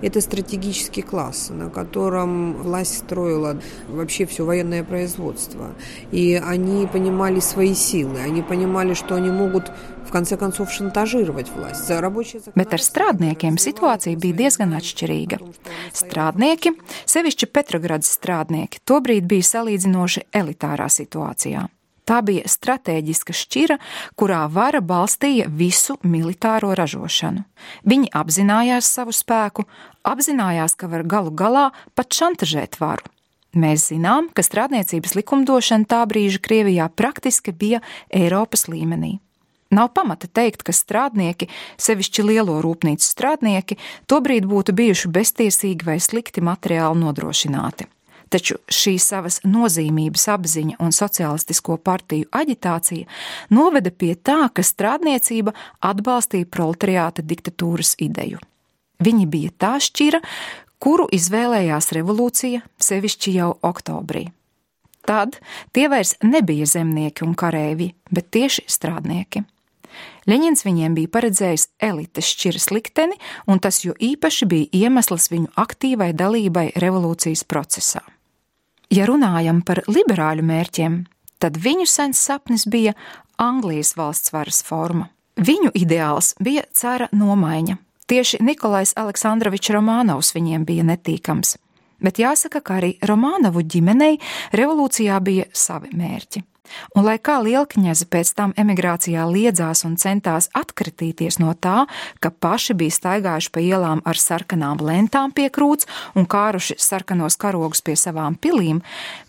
Это 0.00 0.22
стратегический 0.22 1.02
класс, 1.02 1.50
на 1.50 1.68
котором 1.68 2.54
власть 2.54 2.96
строила 3.00 3.60
вообще 3.86 4.24
все 4.24 4.46
военное 4.46 4.82
производство. 4.82 5.74
И 6.10 6.42
они 6.42 6.86
понимали 6.86 7.40
свои 7.40 7.74
силы, 7.74 8.20
они 8.24 8.40
понимали, 8.40 8.94
что 8.94 9.14
они 9.14 9.30
могут 9.30 9.70
konce 10.12 10.36
konцов 10.36 10.70
šantažировать 10.70 11.48
власть. 11.56 11.90
Bet 12.54 12.74
ar 12.76 12.82
strādniekiem 12.84 13.56
situācija 13.56 14.16
bija 14.20 14.36
diezgan 14.42 14.74
atšķirīga. 14.76 15.38
Strādnieki, 15.92 16.72
sevišķi 17.08 17.48
Petrogradas 17.52 18.14
strādnieki, 18.16 18.80
tobrīd 18.88 19.28
bija 19.28 19.48
salīdzinoši 19.50 20.26
elitārā 20.32 20.88
situācijā. 20.92 21.68
Tā 22.02 22.18
bija 22.26 22.48
stratēģiska 22.50 23.34
šķira, 23.36 23.78
kurā 24.18 24.42
vara 24.50 24.80
balstīja 24.82 25.46
visu 25.46 25.98
militāro 26.02 26.72
ražošanu. 26.74 27.44
Viņi 27.86 28.10
apzinājās 28.18 28.90
savu 28.90 29.14
spēku, 29.14 29.68
apzinājās, 30.02 30.74
ka 30.74 30.90
var 30.90 31.06
galu 31.06 31.30
galā 31.30 31.68
pat 31.94 32.10
šantažēt 32.10 32.80
varu. 32.82 33.06
Mēs 33.52 33.90
zinām, 33.92 34.30
ka 34.32 34.42
strādniecības 34.42 35.14
likumdošana 35.18 35.86
tā 35.86 36.00
brīža 36.08 36.40
Krievijā 36.42 36.88
praktiski 36.88 37.52
bija 37.52 37.82
Eiropas 38.08 38.64
līmenī. 38.72 39.18
Nav 39.72 39.88
pamata 39.96 40.28
teikt, 40.28 40.66
ka 40.66 40.74
strādnieki, 40.76 41.48
sevišķi 41.80 42.26
lielo 42.28 42.58
rūpnīcu 42.60 43.06
strādnieki, 43.06 43.78
tobrīd 44.10 44.44
būtu 44.48 44.74
bijuši 44.76 45.08
beztiesīgi 45.08 45.88
vai 45.88 45.96
slikti 46.00 46.44
materiāli 46.44 47.00
nodrošināti. 47.00 47.88
Taču 48.32 48.58
šī 48.72 48.94
savas 49.00 49.40
nozīmības 49.44 50.24
apziņa 50.32 50.78
un 50.80 50.92
sociālistisko 50.92 51.78
partiju 51.84 52.28
aģitācija 52.32 53.08
noveda 53.52 53.92
pie 53.92 54.14
tā, 54.16 54.46
ka 54.52 54.64
strādniecība 54.64 55.52
atbalstīja 55.84 56.48
proletariāta 56.52 57.24
diktatūras 57.24 57.94
ideju. 58.00 58.40
Viņi 59.02 59.26
bija 59.28 59.52
tā 59.56 59.72
šķira, 59.80 60.20
kuru 60.82 61.08
izvēlējās 61.12 61.92
revolūcija, 61.96 62.60
sevišķi 62.80 63.36
jau 63.36 63.50
oktobrī. 63.64 64.28
Tad 65.08 65.40
tie 65.74 65.88
vairs 65.90 66.14
nebija 66.22 66.68
zemnieki 66.68 67.24
un 67.26 67.34
kareivi, 67.34 67.90
bet 68.10 68.30
tieši 68.32 68.68
strādnieki. 68.70 69.42
Ļeņins 70.30 70.64
viņiem 70.66 70.96
bija 70.98 71.10
paredzējis 71.12 71.68
elites 71.82 72.30
šķiras 72.32 72.70
likteni, 72.74 73.18
un 73.46 73.62
tas 73.62 73.82
jo 73.84 73.94
īpaši 73.98 74.48
bija 74.50 74.84
iemesls 74.84 75.30
viņu 75.32 75.52
aktīvai 75.58 76.12
dalībai 76.16 76.70
revolūcijas 76.82 77.44
procesā. 77.48 78.02
Ja 78.92 79.06
runājam 79.08 79.62
par 79.64 79.82
liberāļu 79.88 80.44
mērķiem, 80.44 80.98
tad 81.40 81.56
viņu 81.56 81.88
sens 81.88 82.20
sapnis 82.20 82.66
bija 82.68 82.92
Anglijas 83.40 83.94
valsts 83.96 84.34
varas 84.34 84.60
forma. 84.62 85.08
Viņu 85.40 85.72
ideāls 85.74 86.34
bija 86.42 86.66
cara 86.76 87.08
nomaiņa. 87.12 87.78
Tieši 88.12 88.42
Nikolais 88.44 88.92
Aleksandrovičs 89.00 89.72
Romanovs 89.72 90.34
viņiem 90.36 90.66
bija 90.68 90.84
netīkams. 90.84 91.56
Bet 92.02 92.18
jāsaka, 92.18 92.60
ka 92.60 92.80
arī 92.80 92.96
Romanovu 93.08 93.62
ģimenei 93.62 94.18
revolūcijā 94.52 95.20
bija 95.24 95.46
savi 95.54 95.94
mērķi. 95.96 96.42
Un 96.96 97.06
lai 97.06 97.16
kā 97.18 97.38
lielkņazi 97.42 98.06
pēc 98.12 98.32
tam 98.38 98.52
emigrācijā 98.58 99.24
liedzās 99.28 99.82
un 99.88 99.96
centās 100.00 100.48
atkritīties 100.56 101.40
no 101.42 101.54
tā, 101.58 101.86
ka 102.22 102.30
paši 102.30 102.76
bija 102.78 102.94
staigājuši 102.96 103.50
pa 103.52 103.64
ielām 103.64 104.02
ar 104.06 104.20
sarkanām 104.20 104.82
lentām 104.84 105.34
pie 105.34 105.48
krūts 105.50 105.88
un 106.14 106.28
kāruši 106.30 106.78
sarkanos 106.78 107.36
karogus 107.40 107.82
pie 107.82 107.96
savām 107.98 108.38
pilīm, 108.38 108.82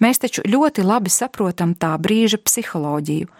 mēs 0.04 0.22
taču 0.24 0.46
ļoti 0.46 0.86
labi 0.86 1.14
saprotam 1.14 1.74
tā 1.74 1.96
brīža 1.98 2.42
psiholoģiju. 2.44 3.32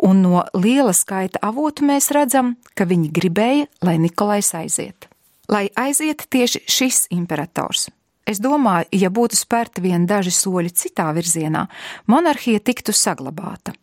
Un 0.00 0.22
no 0.24 0.42
liela 0.56 0.94
skaita 0.96 1.42
avotu 1.44 1.84
mēs 1.84 2.08
redzam, 2.16 2.54
ka 2.74 2.88
viņi 2.88 3.12
gribēja, 3.12 3.68
lai 3.84 3.98
Nikolais 4.00 4.48
aiziet. 4.56 5.10
Lai 5.50 5.68
aiziet 5.76 6.24
tieši 6.32 6.62
šis 6.70 7.04
imperators, 7.12 7.90
Es 8.30 8.38
domāju, 8.38 8.86
ja 8.94 9.10
būtu 9.10 9.34
spērti 9.34 9.82
vien 9.82 10.06
daži 10.06 10.30
soļi 10.30 10.70
citā 10.70 11.08
virzienā, 11.16 11.66
monarhija 12.06 12.62
tiktu 12.62 12.94
saglabāta. 12.94 13.74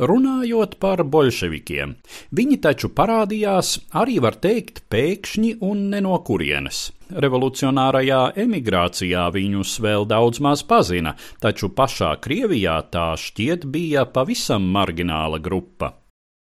Runājot 0.00 0.78
par 0.80 1.02
bolševikiem, 1.04 1.90
viņi 2.32 2.56
taču 2.64 2.88
parādījās 2.96 3.74
arī, 4.00 4.16
var 4.24 4.38
teikt, 4.40 4.80
pēkšņi 4.92 5.58
un 5.68 5.90
ne 5.92 6.00
no 6.04 6.16
kurienes. 6.24 6.86
Revolucionārajā 7.10 8.20
emigrācijā 8.44 9.26
viņus 9.34 9.76
vēl 9.84 10.08
daudz 10.08 10.40
maz 10.40 10.64
pazina, 10.64 11.16
taču 11.44 11.68
pašā 11.76 12.14
Krievijā 12.24 12.78
tā 12.88 13.10
šķiet 13.20 13.68
bija 13.68 14.06
pavisam 14.08 14.68
margināla 14.72 15.40
grupa. 15.42 15.99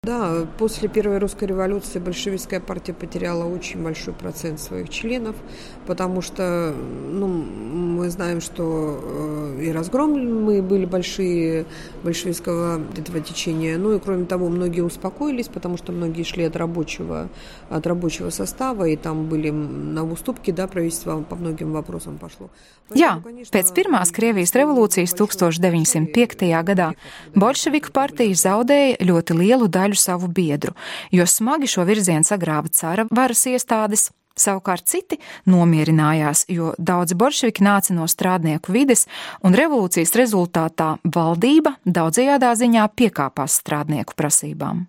Да, 0.02 0.46
после 0.56 0.88
Первой 0.88 1.18
русской 1.18 1.44
революции 1.44 1.98
большевистская 1.98 2.58
партия 2.58 2.94
потеряла 2.94 3.44
очень 3.44 3.82
большой 3.82 4.14
процент 4.14 4.58
своих 4.58 4.88
членов, 4.88 5.36
потому 5.86 6.22
что 6.22 6.74
ну, 7.12 7.26
мы 7.26 8.08
знаем, 8.08 8.40
что 8.40 8.98
э, 9.58 9.64
и 9.64 9.70
разгромы 9.70 10.62
были 10.62 10.86
большие 10.86 11.66
большевистского 12.02 12.80
этого 12.96 13.20
течения, 13.20 13.76
ну 13.76 13.94
и 13.94 14.00
кроме 14.00 14.24
того, 14.24 14.48
многие 14.48 14.80
успокоились, 14.80 15.48
потому 15.48 15.76
что 15.76 15.92
многие 15.92 16.22
шли 16.22 16.44
от 16.44 16.56
рабочего, 16.56 17.28
от 17.68 17.86
рабочего 17.86 18.30
состава, 18.30 18.84
и 18.84 18.96
там 18.96 19.26
были 19.26 19.50
на 19.50 20.10
уступки, 20.10 20.50
да, 20.50 20.66
правительство 20.66 21.20
по 21.20 21.36
многим 21.36 21.72
вопросам 21.72 22.16
пошло. 22.16 22.48
Jā, 22.96 23.20
pēc 23.54 23.68
pirmās 23.76 24.10
Krievijas 24.10 24.50
revolūcijas 24.56 25.12
1905. 25.14 26.42
gadā 26.66 26.88
bolševiku 27.38 27.92
partija 27.94 28.34
zaudēja 28.34 28.96
ļoti 29.06 29.36
lielu 29.38 29.68
daļu 29.70 29.89
daļu 29.90 29.98
savu 29.98 30.28
biedru, 30.28 30.74
jo 31.10 31.26
smagi 31.26 31.66
šo 31.66 31.84
virzienu 31.84 32.24
sagrāva 32.24 32.68
cara 32.70 33.06
varas 33.10 33.46
iestādes. 33.46 34.10
Savukārt 34.40 34.86
citi 34.86 35.18
nomierinājās, 35.50 36.46
jo 36.48 36.72
daudzi 36.78 37.14
bolševiki 37.14 37.64
nāca 37.66 37.92
no 37.92 38.06
strādnieku 38.06 38.72
vides, 38.72 39.06
un 39.42 39.52
revolūcijas 39.52 40.14
rezultātā 40.16 40.96
valdība 41.04 41.74
daudzajādā 41.84 42.54
ziņā 42.56 42.86
piekāpās 42.96 43.58
strādnieku 43.60 44.14
prasībām. 44.16 44.86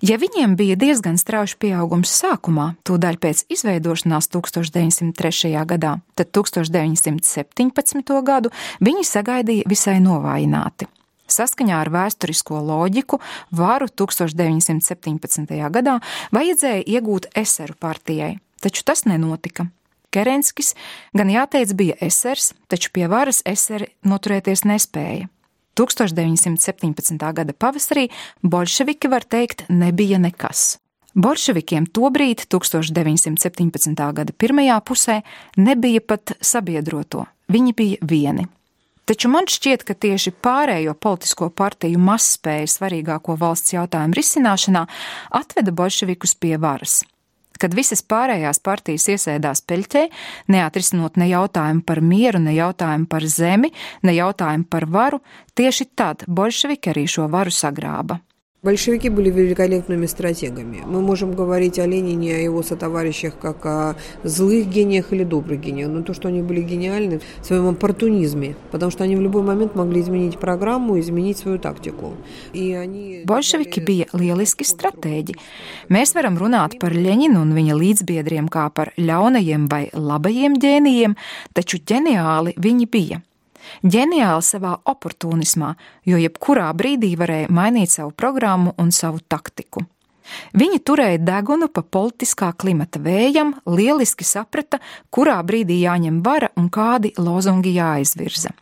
Ja 0.00 0.16
viņiem 0.16 0.54
bija 0.56 0.76
diezgan 0.78 1.18
strauji 1.18 1.58
pieaugums 1.58 2.14
sākumā, 2.14 2.76
tūdaļ 2.86 3.18
pēc 3.18 3.44
izveidošanās 3.50 4.30
1903. 4.30 5.50
gadā, 5.66 5.98
tad 6.14 6.30
1917. 6.32 8.22
gadu 8.22 8.54
viņi 8.80 9.04
sagaidīja 9.04 9.68
visai 9.68 9.98
novājināti. 10.00 10.88
Saskaņā 11.28 11.78
ar 11.84 11.90
vēsturisko 11.92 12.60
loģiku 12.64 13.20
varu 13.54 13.88
1917. 13.88 15.56
gadā 15.74 15.98
vajadzēja 16.34 16.86
iegūt 16.88 17.30
eseru 17.36 17.76
partijai, 17.78 18.38
taču 18.64 18.84
tas 18.88 19.04
nenotika. 19.04 19.68
Kerenskis 20.08 20.72
gan 21.12 21.28
jāteic 21.28 21.74
bija 21.76 21.98
esers, 22.00 22.54
taču 22.72 22.90
pie 22.96 23.08
varas 23.12 23.42
eseri 23.44 23.90
noturēties 24.08 24.64
nespēja. 24.64 25.28
1917. 25.78 27.22
gada 27.22 27.54
pavasarī 27.54 28.08
bolševiki, 28.42 29.10
var 29.12 29.22
teikt, 29.28 29.68
nebija 29.68 30.18
nekas. 30.18 30.78
Bolševikiem 31.18 31.86
tobrīd, 31.94 32.44
1917. 32.50 33.94
gada 33.94 34.34
pirmajā 34.34 34.80
pusē, 34.86 35.20
nebija 35.56 36.02
pat 36.04 36.34
sabiedroto, 36.40 37.26
viņi 37.52 37.74
bija 37.78 38.08
vieni. 38.10 38.48
Taču 39.08 39.30
man 39.32 39.46
šķiet, 39.48 39.86
ka 39.88 39.94
tieši 39.96 40.34
pārējo 40.44 40.92
politisko 40.92 41.46
partiju 41.56 42.00
mazspēja 42.04 42.66
svarīgāko 42.68 43.38
valsts 43.40 43.72
jautājumu 43.72 44.18
risināšanā 44.18 44.82
atveda 45.38 45.72
bolševikus 45.72 46.34
pie 46.36 46.58
varas. 46.60 47.00
Kad 47.58 47.72
visas 47.74 48.04
pārējās 48.04 48.60
partijas 48.60 49.08
iesēdās 49.14 49.64
peļķē, 49.64 50.04
neatrisinot 50.52 51.16
ne 51.16 51.30
jautājumu 51.32 51.82
par 51.88 52.02
mieru, 52.04 52.42
ne 52.44 52.52
jautājumu 52.54 53.08
par 53.08 53.24
zemi, 53.24 53.72
ne 54.04 54.14
jautājumu 54.14 54.68
par 54.68 54.86
varu, 54.92 55.22
tieši 55.56 55.88
tad 55.96 56.28
bolševiki 56.28 56.92
arī 56.92 57.08
šo 57.08 57.30
varu 57.32 57.54
sagrāba. 57.54 58.20
Большевики 58.60 59.08
были 59.08 59.30
великолепными 59.30 60.06
стратегами. 60.06 60.82
Мы 60.84 61.00
можем 61.00 61.32
говорить 61.32 61.78
о 61.78 61.86
Ленине, 61.86 62.34
о 62.34 62.38
его 62.38 62.64
сотоварищах, 62.64 63.38
как 63.38 63.64
о 63.64 63.94
злых 64.24 64.66
гениях 64.66 65.12
или 65.12 65.22
добрых 65.22 65.60
гениях. 65.60 65.88
Но 65.88 66.02
то, 66.02 66.12
что 66.12 66.26
они 66.26 66.42
были 66.42 66.62
гениальны 66.62 67.20
в 67.40 67.46
своем 67.46 67.68
оппортунизме, 67.68 68.56
потому 68.72 68.90
что 68.90 69.04
они 69.04 69.14
в 69.14 69.20
любой 69.20 69.42
момент 69.42 69.76
могли 69.76 70.00
изменить 70.00 70.40
программу, 70.40 70.98
изменить 70.98 71.38
свою 71.38 71.60
тактику. 71.60 72.16
И 72.52 72.72
они... 72.72 73.22
Bolševiki 73.28 73.84
bija 73.86 74.10
lieliski 74.12 74.66
stratēģi. 74.66 75.38
Mēs 75.86 76.16
varam 76.18 76.34
runāt 76.34 76.80
par 76.82 76.98
Ļeņinu 76.98 77.38
un 77.38 77.54
viņa 77.54 77.78
līdzbiedriem 77.78 78.50
kā 78.50 78.66
par 78.74 78.90
ļaunajiem 78.98 79.70
vai 79.70 79.86
labajiem 79.94 80.58
ģēnijiem, 80.58 81.14
taču 81.54 81.78
ģeniāli 81.78 82.58
viņi 82.58 82.90
bija 82.90 83.22
ģeniāli 83.82 84.44
savā 84.44 84.76
oportunismā, 84.88 85.74
jo 86.06 86.18
jebkurā 86.20 86.70
brīdī 86.74 87.14
varēja 87.18 87.52
mainīt 87.52 87.94
savu 87.94 88.12
programmu 88.16 88.74
un 88.78 88.92
savu 88.94 89.20
taktiku. 89.28 89.84
Viņi 90.52 90.80
turēja 90.84 91.18
degunu 91.24 91.68
pa 91.72 91.82
politiskā 91.82 92.50
klimata 92.58 93.00
vējam, 93.00 93.54
lieliski 93.64 94.26
saprata, 94.28 94.80
kurā 95.10 95.38
brīdī 95.46 95.80
jāņem 95.82 96.20
vara 96.24 96.50
un 96.56 96.68
kādi 96.72 97.14
lozungi 97.16 97.72
jāizvirza. 97.76 98.52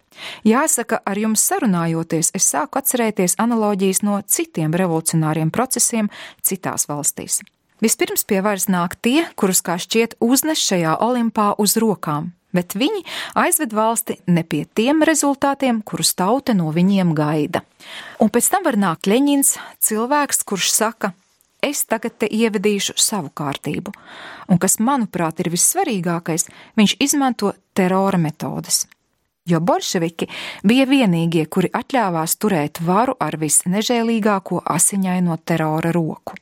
Jāsaka, 0.47 1.01
ar 1.05 1.19
jums 1.21 1.43
sarunājoties, 1.45 2.31
es 2.37 2.47
sāku 2.49 2.81
atcerēties 2.81 3.37
analoģijas 3.43 4.03
no 4.07 4.21
citiem 4.23 4.73
revolucionāriem 4.79 5.51
procesiem 5.53 6.09
citās 6.43 6.89
valstīs. 6.89 7.43
Vispirms 7.85 8.25
pie 8.25 8.41
varas 8.41 8.71
nāk 8.73 8.97
tie, 9.05 9.27
kurus 9.37 9.61
kā 9.61 9.77
šķiet 9.77 10.17
uznes 10.25 10.63
šajā 10.65 10.97
olimpā 11.05 11.51
uz 11.61 11.77
rokām, 11.77 12.31
bet 12.57 12.77
viņi 12.79 13.05
aizved 13.39 13.77
valsti 13.77 14.19
ne 14.33 14.43
pie 14.43 14.65
tiem 14.67 15.05
rezultātiem, 15.07 15.83
kurus 15.87 16.15
tauta 16.19 16.57
no 16.57 16.73
viņiem 16.75 17.13
gaida. 17.17 17.63
Un 18.23 18.33
pēc 18.33 18.51
tam 18.53 18.67
var 18.67 18.79
nākt 18.81 19.09
Leņņņins, 19.11 19.55
cilvēks, 19.87 20.43
kurš 20.49 20.73
saka, 20.73 21.13
es 21.63 21.85
tagad 21.89 22.19
te 22.21 22.29
ievedīšu 22.31 22.97
savu 23.01 23.31
kārtību, 23.37 23.95
un 24.51 24.61
kas, 24.63 24.79
manuprāt, 24.81 25.41
ir 25.43 25.53
vissvarīgākais, 25.55 26.49
viņš 26.79 26.97
izmanto 27.07 27.53
terora 27.77 28.21
metodes. 28.21 28.87
Jo 29.47 29.61
bolševiki 29.63 30.27
bija 30.67 30.89
vienīgie, 30.91 31.45
kuri 31.47 31.71
atļāvās 31.71 32.35
turēt 32.43 32.81
varu 32.83 33.15
ar 33.23 33.37
visnežēlīgāko 33.39 34.65
asiņaino 34.75 35.39
terora 35.47 35.93
roku. 35.95 36.35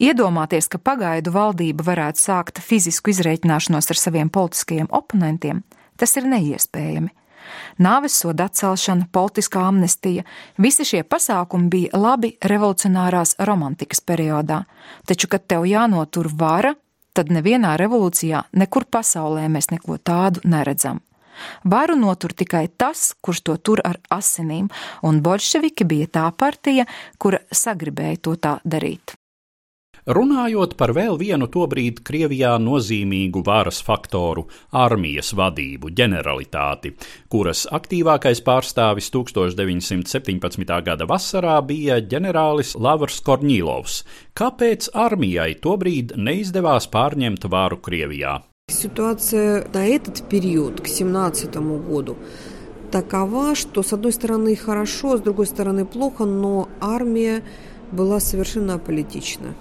Iedomāties, 0.00 0.68
ka 0.70 0.78
pagaidu 0.78 1.32
valdība 1.34 1.86
varētu 1.86 2.22
sākt 2.22 2.60
fizisku 2.64 3.12
izreikināšanos 3.12 3.90
ar 3.90 4.00
saviem 4.00 4.30
politiskajiem 4.32 4.90
oponentiem, 4.90 5.62
tas 5.96 6.16
ir 6.16 6.28
neiespējami. 6.30 7.14
Nāves 7.80 8.16
soda 8.20 8.48
atcelšana, 8.48 9.08
politiskā 9.12 9.62
amnestija, 9.70 10.24
visi 10.60 10.84
šie 10.84 11.02
pasākumi 11.04 11.70
bija 11.72 12.00
labi 12.00 12.34
revolucionārās 12.44 13.38
romantikas 13.48 14.02
periodā, 14.04 14.64
taču, 15.08 15.30
kad 15.32 15.46
tev 15.48 15.64
jānotur 15.68 16.28
vara, 16.28 16.74
tad 17.16 17.32
nevienā 17.34 17.76
revolūcijā 17.80 18.44
nekur 18.52 18.86
pasaulē 18.90 19.48
mēs 19.52 19.72
neko 19.72 19.98
tādu 19.98 20.44
neredzam. 20.44 21.00
Varu 21.64 21.94
notur 21.96 22.34
tikai 22.34 22.66
tas, 22.68 23.12
kurš 23.22 23.44
to 23.46 23.56
tur 23.62 23.82
ar 23.86 24.00
asinīm, 24.10 24.66
un 25.06 25.22
bolševiki 25.22 25.86
bija 25.86 26.10
tā 26.18 26.26
partija, 26.34 26.86
kura 27.18 27.38
sagribēja 27.54 28.22
to 28.26 28.34
tā 28.42 28.58
darīt. 28.64 29.14
Runājot 30.07 30.73
par 30.75 30.91
vēl 30.91 31.15
vienu 31.15 31.47
tobrīd 31.47 32.01
Krievijā 32.03 32.57
nozīmīgu 32.59 33.39
varas 33.47 33.77
faktoru - 33.79 34.85
armijas 34.85 35.31
vadību, 35.31 35.93
ģeneralitāti, 35.95 36.91
kuras 37.29 37.65
aktīvākais 37.71 38.43
pārstāvis 38.43 39.07
1917. 39.09 40.81
gada 40.83 41.05
vasarā 41.05 41.65
bija 41.65 42.01
ģenerālis 42.01 42.75
Lavrs 42.75 43.21
Korņīlovs. 43.21 44.03
Kāpēc 44.35 44.89
armijai 44.93 45.55
tobrīd 45.55 46.17
neizdevās 46.17 46.89
pārņemt 46.91 47.47
varu 47.47 47.77
Krievijā? 47.77 48.41
Ситуация 48.67 49.65
на 49.73 49.85
этот 49.85 50.27
период, 50.27 50.81
к 50.81 50.87
17 50.87 51.79
году, 51.79 52.17
такова, 52.91 53.55
что 53.55 53.83
с 53.83 53.93
одной 53.93 54.11
стороны 54.11 54.57
хорошо, 54.57 55.17
с 55.17 55.21
другой 55.21 55.47
стороны 55.47 55.85
плохо, 55.85 56.25
но 56.25 56.67
армия 56.81 57.41
была 57.93 58.19
совершенно 58.19 58.73
аполитична. 58.73 59.55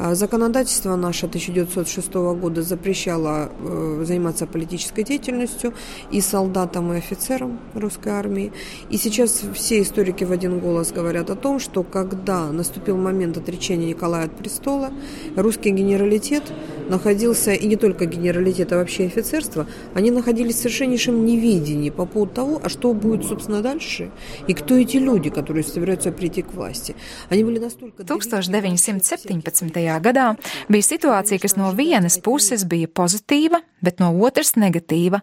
Законодательство 0.00 0.96
наше 0.96 1.26
1906 1.26 2.14
года 2.14 2.62
запрещало 2.62 3.50
э, 3.58 4.04
заниматься 4.06 4.46
политической 4.46 5.04
деятельностью 5.04 5.74
и 6.10 6.22
солдатам, 6.22 6.90
и 6.94 6.96
офицерам 6.96 7.60
русской 7.74 8.08
армии. 8.08 8.50
И 8.88 8.96
сейчас 8.96 9.42
все 9.52 9.82
историки 9.82 10.24
в 10.24 10.32
один 10.32 10.58
голос 10.58 10.90
говорят 10.90 11.28
о 11.28 11.36
том, 11.36 11.60
что 11.60 11.82
когда 11.82 12.50
наступил 12.50 12.96
момент 12.96 13.36
отречения 13.36 13.88
Николая 13.88 14.24
от 14.24 14.36
престола, 14.38 14.90
русский 15.36 15.68
генералитет 15.68 16.44
находился, 16.88 17.52
и 17.52 17.66
не 17.66 17.76
только 17.76 18.06
генералитет, 18.06 18.72
а 18.72 18.76
вообще 18.76 19.04
офицерство, 19.04 19.66
они 19.92 20.10
находились 20.10 20.54
в 20.54 20.58
совершеннейшем 20.60 21.26
неведении 21.26 21.90
по 21.90 22.06
поводу 22.06 22.32
того, 22.32 22.60
а 22.64 22.70
что 22.70 22.94
будет, 22.94 23.26
собственно, 23.26 23.60
дальше, 23.60 24.10
и 24.48 24.54
кто 24.54 24.76
эти 24.76 24.96
люди, 24.96 25.28
которые 25.28 25.62
собираются 25.62 26.10
прийти 26.10 26.40
к 26.40 26.54
власти. 26.54 26.96
Они 27.28 27.44
были 27.44 27.58
настолько... 27.58 28.02
1917. 28.02 29.89
Gadā 29.98 30.34
bija 30.68 30.86
situācija, 30.86 31.40
kas 31.42 31.56
no 31.58 31.72
vienas 31.74 32.20
puses 32.22 32.64
bija 32.64 32.88
pozitīva, 32.88 33.62
bet 33.82 33.98
no 33.98 34.12
otras 34.22 34.54
negatīva. 34.54 35.22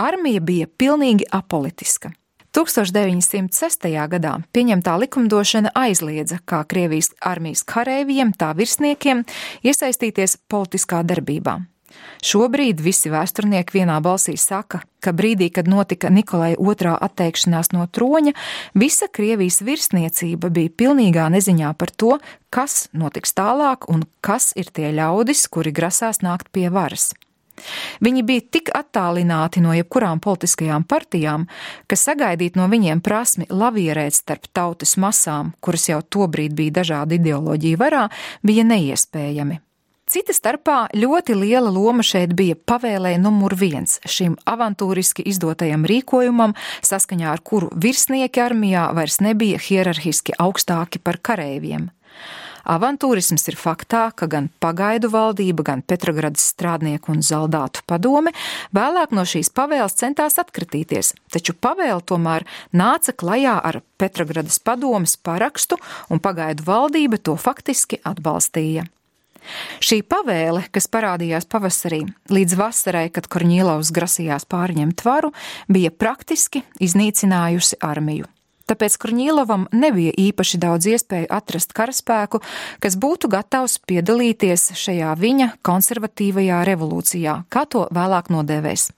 Armija 0.00 0.40
bija 0.40 0.66
pilnīgi 0.66 1.28
apolitiska. 1.32 2.12
1906. 2.56 3.90
gadā 4.08 4.38
pieņemtā 4.56 4.96
likumdošana 5.02 5.74
aizliedza 5.76 6.38
kā 6.48 6.62
Krievijas 6.64 7.12
armijas 7.20 7.66
kareiviem, 7.68 8.32
tā 8.32 8.54
virsniekiem 8.56 9.26
iesaistīties 9.60 10.38
politiskā 10.48 11.02
darbībā. 11.04 11.58
Šobrīd 12.26 12.80
visi 12.82 13.10
vēsturnieki 13.12 13.78
vienā 13.78 13.98
balsī 14.02 14.34
saka, 14.40 14.80
ka 15.00 15.12
brīdī, 15.14 15.50
kad 15.54 15.68
notika 15.70 16.10
Nikolai 16.10 16.54
II 16.56 16.94
atteikšanās 16.94 17.70
no 17.76 17.86
troņa, 17.86 18.34
visa 18.74 19.06
Krievijas 19.06 19.60
virsniecība 19.66 20.50
bija 20.50 20.72
pilnīgā 20.82 21.28
neziņā 21.32 21.74
par 21.78 21.92
to, 21.92 22.16
kas 22.50 22.88
notiks 22.92 23.36
tālāk 23.36 23.86
un 23.92 24.02
kas 24.20 24.52
ir 24.56 24.72
tie 24.72 24.90
ļaudis, 24.96 25.46
kuri 25.52 25.74
grasās 25.76 26.24
nākt 26.24 26.50
pie 26.50 26.68
varas. 26.72 27.12
Viņi 28.04 28.22
bija 28.26 28.44
tik 28.52 28.70
attālināti 28.76 29.62
no 29.64 29.72
jebkurām 29.76 30.20
politiskajām 30.20 30.84
partijām, 30.88 31.46
ka 31.88 31.96
sagaidīt 31.96 32.58
no 32.58 32.68
viņiem 32.72 33.00
prasmi 33.04 33.48
lavierēt 33.48 34.16
starp 34.16 34.50
tautas 34.52 34.96
masām, 35.00 35.54
kuras 35.64 35.88
jau 35.88 36.02
tobrīd 36.02 36.56
bija 36.56 36.80
dažādi 36.82 37.20
ideoloģiju 37.20 37.80
varā, 37.80 38.08
bija 38.44 38.66
neiespējami. 38.68 39.60
Cita 40.06 40.30
starpā 40.30 40.84
ļoti 40.94 41.34
liela 41.34 41.66
loma 41.74 42.04
šeit 42.06 42.30
bija 42.38 42.54
pavēlē 42.54 43.16
numur 43.18 43.56
viens 43.58 43.96
šim 44.06 44.36
avantūriski 44.46 45.24
izdotajam 45.26 45.82
rīkojumam, 45.90 46.54
saskaņā 46.86 47.32
ar 47.32 47.42
kuru 47.42 47.72
virsnieki 47.74 48.44
armijā 48.44 48.84
vairs 48.94 49.18
nebija 49.18 49.58
hierarhiski 49.58 50.38
augstāki 50.38 51.02
par 51.02 51.18
kareiviem. 51.18 51.90
Avantūrisms 52.70 53.50
ir 53.50 53.58
faktā, 53.58 54.06
ka 54.14 54.30
gan 54.30 54.46
pagaidu 54.62 55.10
valdība, 55.10 55.66
gan 55.66 55.82
Petrogradas 55.82 56.46
strādnieku 56.54 57.10
un 57.10 57.26
zaldātu 57.26 57.82
padome 57.90 58.30
vēlāk 58.74 59.10
no 59.10 59.26
šīs 59.26 59.50
pavēles 59.58 59.98
centās 59.98 60.38
atkritīties, 60.42 61.16
taču 61.34 61.54
pavēle 61.54 62.02
tomēr 62.06 62.46
nāca 62.70 63.10
klajā 63.10 63.58
ar 63.58 63.82
Petrogradas 63.98 64.62
padomes 64.62 65.18
parakstu, 65.18 65.82
un 66.10 66.22
pagaidu 66.22 66.66
valdība 66.66 67.18
to 67.18 67.34
faktiski 67.34 67.98
atbalstīja. 68.06 68.86
Šī 69.82 70.00
pavēle, 70.06 70.64
kas 70.74 70.88
parādījās 70.92 71.48
pavasarī, 71.50 72.04
līdz 72.32 72.56
vasarai, 72.58 73.08
kad 73.14 73.28
Korņīlaus 73.30 73.92
grasījās 73.94 74.48
pārņemt 74.50 75.04
varu, 75.06 75.32
bija 75.68 75.92
praktiski 75.94 76.64
iznīcinājusi 76.82 77.80
armiju. 77.84 78.30
Tāpēc 78.66 78.96
Korņīlovam 78.98 79.68
nebija 79.78 80.10
īpaši 80.18 80.58
daudz 80.58 80.88
iespēju 80.90 81.28
atrast 81.30 81.70
karaspēku, 81.76 82.40
kas 82.82 82.96
būtu 82.98 83.30
gatavs 83.30 83.78
piedalīties 83.86 84.72
šajā 84.74 85.12
viņa 85.20 85.52
konservatīvajā 85.66 86.64
revolūcijā, 86.66 87.36
kā 87.46 87.62
to 87.70 87.86
vēlāk 87.94 88.32
nodēvēs. 88.34 88.88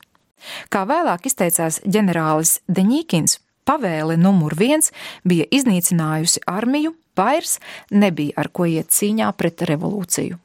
Kā 0.72 0.86
vēlāk 0.88 1.28
izteicās 1.28 1.82
ģenerālis 1.84 2.62
Deņīkins, 2.70 3.36
pavēle 3.68 4.16
numur 4.16 4.56
viens 4.56 4.92
bija 5.28 5.44
iznīcinājusi 5.52 6.46
armiju, 6.48 6.94
vairs 7.18 7.58
nebija 7.90 8.38
ar 8.40 8.52
ko 8.54 8.68
iet 8.70 8.94
cīņā 8.94 9.32
pret 9.36 9.66
revolūciju. 9.68 10.38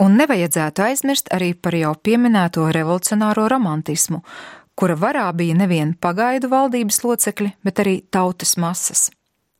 Un 0.00 0.16
nevajadzētu 0.16 0.84
aizmirst 0.86 1.28
arī 1.36 1.52
par 1.52 1.76
jau 1.76 1.92
pieminēto 1.92 2.64
revolucionāro 2.72 3.48
romantismu, 3.52 4.22
kura 4.72 4.96
varā 4.96 5.26
bija 5.36 5.56
nevien 5.58 5.92
pagaidu 5.92 6.48
valdības 6.48 7.02
locekļi, 7.04 7.50
bet 7.64 7.82
arī 7.82 7.98
tautas 8.08 8.56
masas. 8.56 9.10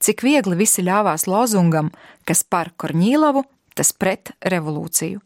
Cik 0.00 0.24
viegli 0.24 0.56
visi 0.56 0.80
ļāvās 0.80 1.26
lozungam, 1.28 1.90
kas 2.24 2.40
par 2.40 2.72
Korņīlavu, 2.80 3.44
tas 3.76 3.92
pret 3.92 4.32
revolūciju. 4.40 5.20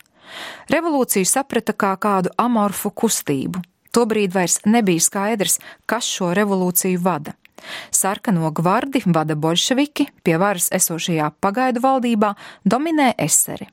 Revolūciju 0.73 1.29
saprata 1.29 1.77
kā 1.79 1.93
kādu 2.01 2.33
amorfu 2.41 2.91
kustību. 2.91 3.63
Tobrīd 3.95 4.35
vairs 4.35 4.59
nebija 4.67 5.03
skaidrs, 5.07 5.61
kas 5.87 6.09
šo 6.11 6.33
revolūciju 6.35 6.99
vada. 7.05 7.37
Sarkano 7.95 8.51
gvardi 8.55 9.03
vada 9.07 9.37
bolševiki, 9.37 10.09
pie 10.23 10.39
varas 10.41 10.71
esošajā 10.75 11.33
pagaidu 11.41 11.83
valdībā 11.85 12.35
dominē 12.65 13.13
eseri. 13.19 13.69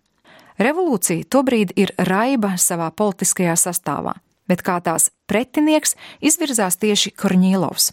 Revolūcija 0.61 1.29
tobrīd 1.31 1.73
ir 1.79 1.95
raiba 1.97 2.55
savā 2.61 2.91
politiskajā 2.93 3.55
sastāvā 3.57 4.17
bet 4.51 4.63
kā 4.67 4.77
tās 4.83 5.09
pretinieks 5.31 5.95
izvirzās 6.23 6.75
tieši 6.81 7.13
Korņīlovs. 7.15 7.91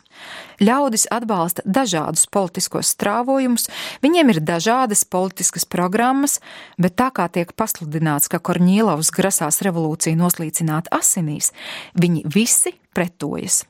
Ļaudis 0.64 1.06
atbalsta 1.14 1.62
dažādus 1.62 2.26
politiskos 2.34 2.90
strāvojumus, 2.96 3.68
viņiem 4.02 4.34
ir 4.34 4.42
dažādas 4.42 5.04
politiskas 5.06 5.68
programmas, 5.68 6.38
bet 6.80 6.98
tā 6.98 7.12
kā 7.14 7.28
tiek 7.30 7.54
pasludināts, 7.54 8.30
ka 8.30 8.42
Korņīlovs 8.42 9.12
grasās 9.14 9.62
revolūciju 9.66 10.18
noslīcināt 10.18 10.90
asinīs, 10.94 11.52
viņi 11.94 12.26
visi 12.26 12.74
pretojas. 12.96 13.62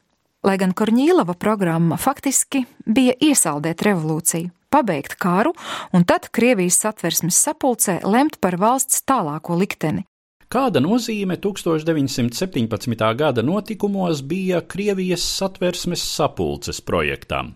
Lai 0.46 0.54
gan 0.54 0.70
Korņīlova 0.70 1.34
programma 1.34 1.96
faktiski 1.98 2.60
bija 2.86 3.16
iesaldēt 3.18 3.82
revolūciju, 3.82 4.52
pabeigt 4.70 5.16
karu 5.18 5.50
un 5.90 6.06
tad 6.06 6.28
Krievijas 6.30 6.78
satversmes 6.84 7.40
sapulcē 7.42 7.98
lemt 8.06 8.38
par 8.38 8.54
valsts 8.62 9.02
tālāko 9.02 9.58
likteni, 9.58 10.04
Kāda 10.48 10.80
nozīme 10.80 11.36
1917. 11.36 13.02
gada 13.20 13.42
notikumos 13.44 14.22
bija 14.24 14.62
Krievijas 14.64 15.20
satversmes 15.20 16.00
sapulces 16.00 16.80
projektam? 16.80 17.50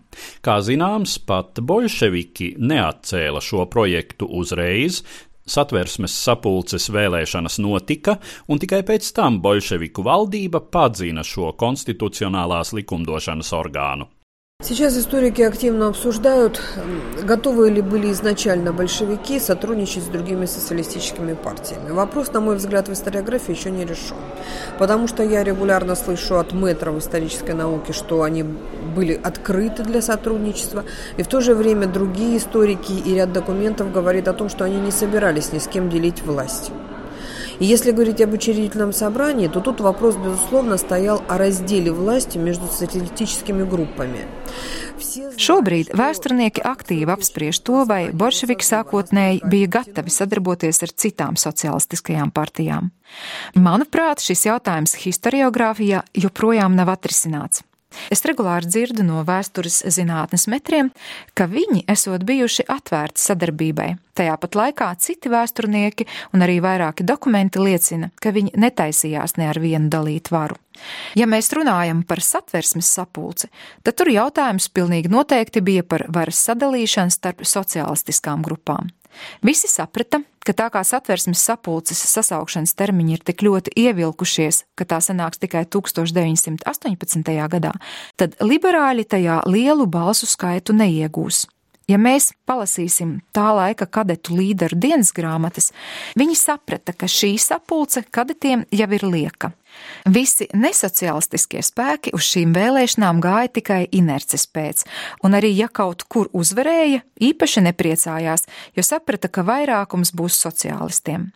Kā 0.45 0.59
zināms, 0.61 1.15
pat 1.25 1.57
bolševiki 1.57 2.51
neatcēla 2.61 3.41
šo 3.41 3.65
projektu 3.73 4.29
uzreiz, 4.29 5.01
Satversmes 5.48 6.12
sapulces 6.12 6.90
vēlēšanas 6.92 7.56
notika, 7.64 8.18
un 8.52 8.60
tikai 8.60 8.82
pēc 8.84 9.08
tam 9.16 9.40
bolševiku 9.40 10.04
valdība 10.04 10.60
padzina 10.60 11.24
šo 11.24 11.54
konstitucionālās 11.56 12.74
likumdošanas 12.76 13.54
orgānu. 13.56 14.10
Сейчас 14.60 14.98
историки 14.98 15.40
активно 15.40 15.86
обсуждают, 15.86 16.60
готовы 17.22 17.70
ли 17.70 17.80
были 17.80 18.10
изначально 18.10 18.72
большевики 18.72 19.38
сотрудничать 19.38 20.02
с 20.02 20.08
другими 20.08 20.46
социалистическими 20.46 21.34
партиями. 21.34 21.92
Вопрос, 21.92 22.32
на 22.32 22.40
мой 22.40 22.56
взгляд, 22.56 22.88
в 22.88 22.92
историографии 22.92 23.52
еще 23.52 23.70
не 23.70 23.84
решен. 23.84 24.16
Потому 24.76 25.06
что 25.06 25.22
я 25.22 25.44
регулярно 25.44 25.94
слышу 25.94 26.40
от 26.40 26.52
метров 26.52 26.98
исторической 26.98 27.54
науки, 27.54 27.92
что 27.92 28.24
они 28.24 28.44
были 28.93 29.19
открыты 29.21 29.83
для 29.83 30.01
сотрудничества, 30.01 30.85
и 31.17 31.23
в 31.23 31.27
то 31.27 31.41
же 31.41 31.55
время 31.55 31.87
другие 31.87 32.37
историки 32.37 32.93
и 32.93 33.15
ряд 33.15 33.33
документов 33.33 33.91
говорят 33.91 34.27
о 34.27 34.33
том, 34.33 34.49
что 34.49 34.63
они 34.63 34.79
не 34.79 34.91
собирались 34.91 35.51
ни 35.51 35.59
с 35.59 35.67
кем 35.67 35.89
делить 35.89 36.21
власть. 36.21 36.71
И 37.59 37.65
если 37.65 37.91
говорить 37.91 38.21
об 38.21 38.33
учредительном 38.33 38.93
собрании, 38.93 39.47
то 39.47 39.59
тут 39.59 39.79
вопрос, 39.79 40.15
безусловно, 40.15 40.77
стоял 40.77 41.23
о 41.27 41.37
разделе 41.37 41.91
власти 41.91 42.37
между 42.37 42.67
социалистическими 42.67 43.63
группами. 43.63 44.25
Šobrīd 45.37 45.91
vēsturnieki 45.97 46.61
aktīvi 46.63 47.11
apspriež 47.13 47.59
to, 47.65 47.83
vai 47.89 48.07
bolševiki 48.13 48.65
sākotnēji 48.65 49.41
bija 49.49 49.69
gatavi 49.79 50.13
sadarboties 50.13 50.81
ar 50.85 50.93
citām 50.93 51.37
sociālistiskajām 51.39 52.31
partijām. 52.33 52.91
Manuprāt, 53.57 54.23
šis 54.23 54.45
jautājums 54.47 54.95
historiografijā 55.03 56.03
joprojām 56.13 56.77
nav 56.77 56.93
atrisināts. 56.93 57.65
Es 58.13 58.23
regulāri 58.27 58.69
dzirdu 58.69 59.05
no 59.05 59.23
vēstures 59.27 59.83
zinātnes 59.93 60.47
metriem, 60.51 60.91
ka 61.37 61.47
viņi 61.51 61.85
esot 61.91 62.25
bijuši 62.27 62.67
atvērti 62.71 63.23
sadarbībai. 63.23 63.89
Tajā 64.13 64.33
pat 64.37 64.55
laikā 64.57 64.91
citi 65.01 65.31
vēsturnieki 65.33 66.05
un 66.37 66.45
arī 66.45 66.59
vairāki 66.61 67.05
dokumenti 67.05 67.61
liecina, 67.63 68.11
ka 68.21 68.33
viņi 68.35 68.53
netaisījās 68.61 69.39
ne 69.39 69.49
ar 69.49 69.59
vienu 69.61 69.89
dalīt 69.89 70.29
varu. 70.33 70.59
Ja 71.17 71.25
mēs 71.29 71.49
runājam 71.53 72.03
par 72.05 72.21
satversmes 72.21 72.89
sapulci, 72.89 73.49
tad 73.85 73.97
tur 73.97 74.09
jautājums 74.13 74.69
pilnīgi 74.73 75.11
noteikti 75.13 75.61
bija 75.65 75.85
par 75.85 76.05
varas 76.13 76.41
sadalīšanu 76.45 77.13
starp 77.13 77.45
sociālistiskām 77.47 78.45
grupām. 78.45 78.93
Visi 79.45 79.69
saprata, 79.71 80.21
ka 80.43 80.55
tā 80.57 80.67
kā 80.73 80.83
satversmes 80.85 81.41
sapulces 81.43 82.03
sasaukšanas 82.11 82.75
termiņi 82.79 83.17
ir 83.17 83.23
tik 83.25 83.43
ļoti 83.45 83.73
ievilkušies, 83.85 84.63
ka 84.75 84.87
tā 84.89 84.99
sanāks 85.03 85.41
tikai 85.41 85.65
1918. 85.65 87.33
gadā, 87.55 87.73
tad 88.19 88.37
liberāļi 88.43 89.07
tajā 89.15 89.41
lielu 89.49 89.87
balsu 89.87 90.29
skaitu 90.29 90.75
neiegūs. 90.77 91.45
Ja 91.91 91.97
mēs 91.99 92.29
palasīsim 92.47 93.17
tā 93.35 93.49
laika 93.51 93.85
kadetu 93.91 94.37
līderu 94.37 94.77
dienas 94.79 95.11
grāmatas, 95.15 95.73
viņi 96.15 96.37
saprata, 96.39 96.95
ka 96.95 97.09
šī 97.11 97.35
sapulce 97.41 98.05
kadetiem 98.07 98.63
jau 98.71 98.87
ir 98.95 99.03
lieka. 99.03 99.51
Visi 100.09 100.47
nesociālistiskie 100.53 101.61
spēki 101.63 102.13
uz 102.15 102.25
šīm 102.27 102.53
vēlēšanām 102.55 103.21
gāja 103.23 103.51
tikai 103.59 103.81
inerces 103.91 104.45
pēc, 104.47 104.83
un 105.23 105.37
arī 105.37 105.53
ja 105.55 105.69
kaut 105.71 106.03
kur 106.07 106.29
uzvarēja, 106.33 107.03
īpaši 107.23 107.65
nepriecājās, 107.69 108.47
jo 108.75 108.83
saprata, 108.83 109.31
ka 109.31 109.45
vairākums 109.47 110.13
būs 110.15 110.39
sociālistiem. 110.43 111.31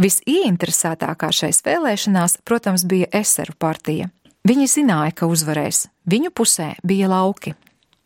Visieinteresētākā 0.00 1.28
šais 1.36 1.60
vēlēšanās, 1.66 2.38
protams, 2.48 2.86
bija 2.88 3.10
Eseru 3.12 3.52
partija. 3.58 4.08
Viņi 4.48 4.70
zināja, 4.72 5.12
ka 5.12 5.28
uzvarēs, 5.28 5.90
viņu 6.08 6.32
pusē 6.32 6.72
bija 6.80 7.10
lauki, 7.12 7.52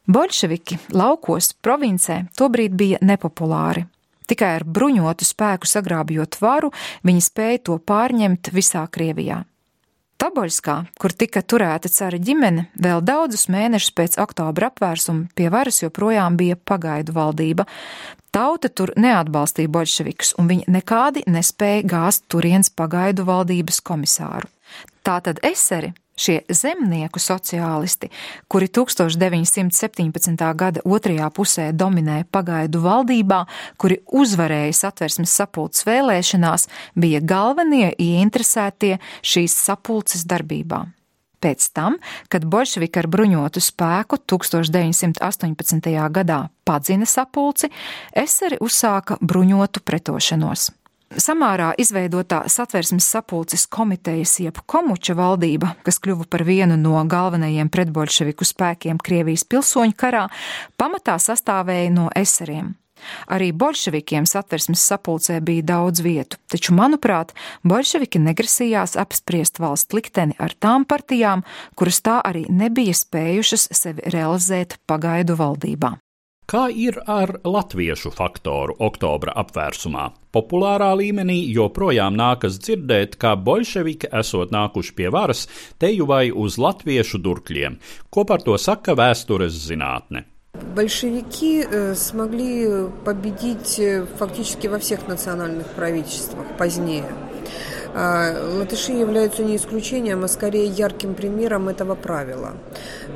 Bolševiki 0.04 0.76
laukos, 0.92 1.54
provincē, 1.64 2.26
tobrīd 2.36 2.74
bija 2.76 2.98
nepopulāri. 3.00 3.86
Tikai 4.28 4.50
ar 4.58 4.64
bruņotu 4.68 5.24
spēku 5.24 5.68
sagrābjot 5.68 6.36
varu, 6.40 6.70
viņi 7.04 7.24
spēja 7.24 7.62
to 7.68 7.78
pārņemt 7.80 8.52
visā 8.52 8.84
Krievijā. 8.92 9.44
Taboļskā, 10.24 10.74
kur 10.96 11.12
tika 11.12 11.42
turēta 11.44 11.90
cara 11.92 12.16
ģimene, 12.16 12.70
vēl 12.80 13.02
daudzus 13.04 13.44
mēnešus 13.52 13.92
pēc 13.98 14.14
oktobra 14.22 14.70
apvērsuma 14.70 15.26
pie 15.36 15.50
varas 15.52 15.82
joprojām 15.82 16.38
bija 16.40 16.56
pagaidu 16.56 17.12
valdība. 17.12 17.66
Tauta 18.32 18.70
tur 18.72 18.94
neatbalstīja 18.96 19.68
bolševikus, 19.74 20.32
un 20.40 20.48
viņi 20.48 20.64
nekādi 20.78 21.26
nespēja 21.28 21.84
gāzt 21.90 22.24
turienes 22.32 22.72
pagaidu 22.72 23.26
valdības 23.28 23.82
komisāru. 23.84 24.48
Tātad 25.04 25.44
eseri 25.44 25.92
Šie 26.14 26.40
zemnieku 26.46 27.18
sociālisti, 27.18 28.06
kuri 28.46 28.68
1917. 28.70 30.44
gada 30.54 30.82
otrajā 30.86 31.26
pusē 31.34 31.72
dominēja 31.74 32.28
pagaidu 32.30 32.84
valdībā, 32.84 33.40
kuri 33.82 33.98
uzvarēja 34.14 34.76
satversmes 34.78 35.34
sapulces 35.34 35.82
vēlēšanās, 35.88 36.68
bija 36.94 37.18
galvenie 37.18 37.88
ieinteresētie 37.98 39.00
šīs 39.26 39.58
sapulces 39.58 40.22
darbībā. 40.30 40.84
Pēc 41.42 41.66
tam, 41.76 41.98
kad 42.32 42.46
bolševiki 42.48 43.02
ar 43.02 43.10
bruņotu 43.10 43.60
spēku 43.60 44.22
1918. 44.22 45.90
gadā 46.14 46.38
padzina 46.64 47.10
sapulci, 47.10 47.68
eseri 48.14 48.62
uzsāka 48.64 49.18
bruņotu 49.20 49.82
pretošanos. 49.84 50.70
Samārā 51.20 51.70
izveidotā 51.78 52.44
satversmes 52.50 53.06
sapulces 53.06 53.66
komitejas 53.70 54.38
jeb 54.42 54.58
komuča 54.66 55.14
valdība, 55.18 55.74
kas 55.86 56.00
kļuva 56.02 56.26
par 56.30 56.42
vienu 56.46 56.78
no 56.80 56.98
galvenajiem 57.06 57.70
pretbolševiku 57.70 58.46
spēkiem 58.48 58.98
Krievijas 58.98 59.46
pilsoņu 59.46 59.94
karā, 59.98 60.24
pamatā 60.80 61.18
sastāvēja 61.22 61.92
no 61.94 62.08
eseriem. 62.18 62.72
Arī 63.30 63.50
bolševikiem 63.52 64.26
satversmes 64.26 64.82
sapulcē 64.82 65.40
bija 65.44 65.66
daudz 65.74 66.00
vietu, 66.04 66.38
taču, 66.50 66.74
manuprāt, 66.76 67.34
bolševiki 67.66 68.22
negrasījās 68.22 68.96
apspriest 69.00 69.60
valsts 69.62 69.94
likteni 69.96 70.38
ar 70.38 70.56
tām 70.56 70.86
partijām, 70.88 71.44
kuras 71.76 72.00
tā 72.04 72.20
arī 72.24 72.46
nebija 72.48 72.96
spējušas 72.96 73.68
sevi 73.76 74.08
realizēt 74.14 74.78
pagaidu 74.88 75.36
valdībā. 75.40 75.94
Kā 76.49 76.63
ir 76.73 76.95
ar 77.05 77.35
latviešu 77.45 78.09
faktoru 78.09 78.73
oktobra 78.81 79.35
apvērsumā? 79.37 80.07
Populārā 80.33 80.87
līmenī 80.97 81.43
joprojām 81.53 82.17
nākas 82.17 82.57
dzirdēt, 82.57 83.19
ka 83.21 83.35
bolševiki 83.37 84.09
esot 84.21 84.49
nākuši 84.55 84.95
pie 84.97 85.11
varas 85.13 85.45
teju 85.77 86.07
vai 86.09 86.31
uz 86.33 86.57
latviešu 86.57 87.21
durkļiem. 87.21 87.77
Ko 88.09 88.25
par 88.25 88.41
to 88.41 88.57
saka 88.57 88.97
vēstures 88.97 89.61
zinātne? 89.67 90.25
Большевики 90.73 91.61
э, 91.61 91.93
смогли 91.93 92.89
победить 93.05 93.77
э, 93.77 94.07
фактически 94.17 94.65
во 94.65 94.79
всех 94.79 95.07
национальных 95.07 95.67
правительствах 95.77 96.57
позднее. 96.57 97.05
Латыши 97.94 98.92
являются 98.92 99.44
не 99.44 99.54
исключением, 99.54 100.24
а 100.24 100.28
скорее 100.28 100.66
ярким 100.66 101.14
примером 101.14 101.68
этого 101.68 101.94
правила. 101.94 102.54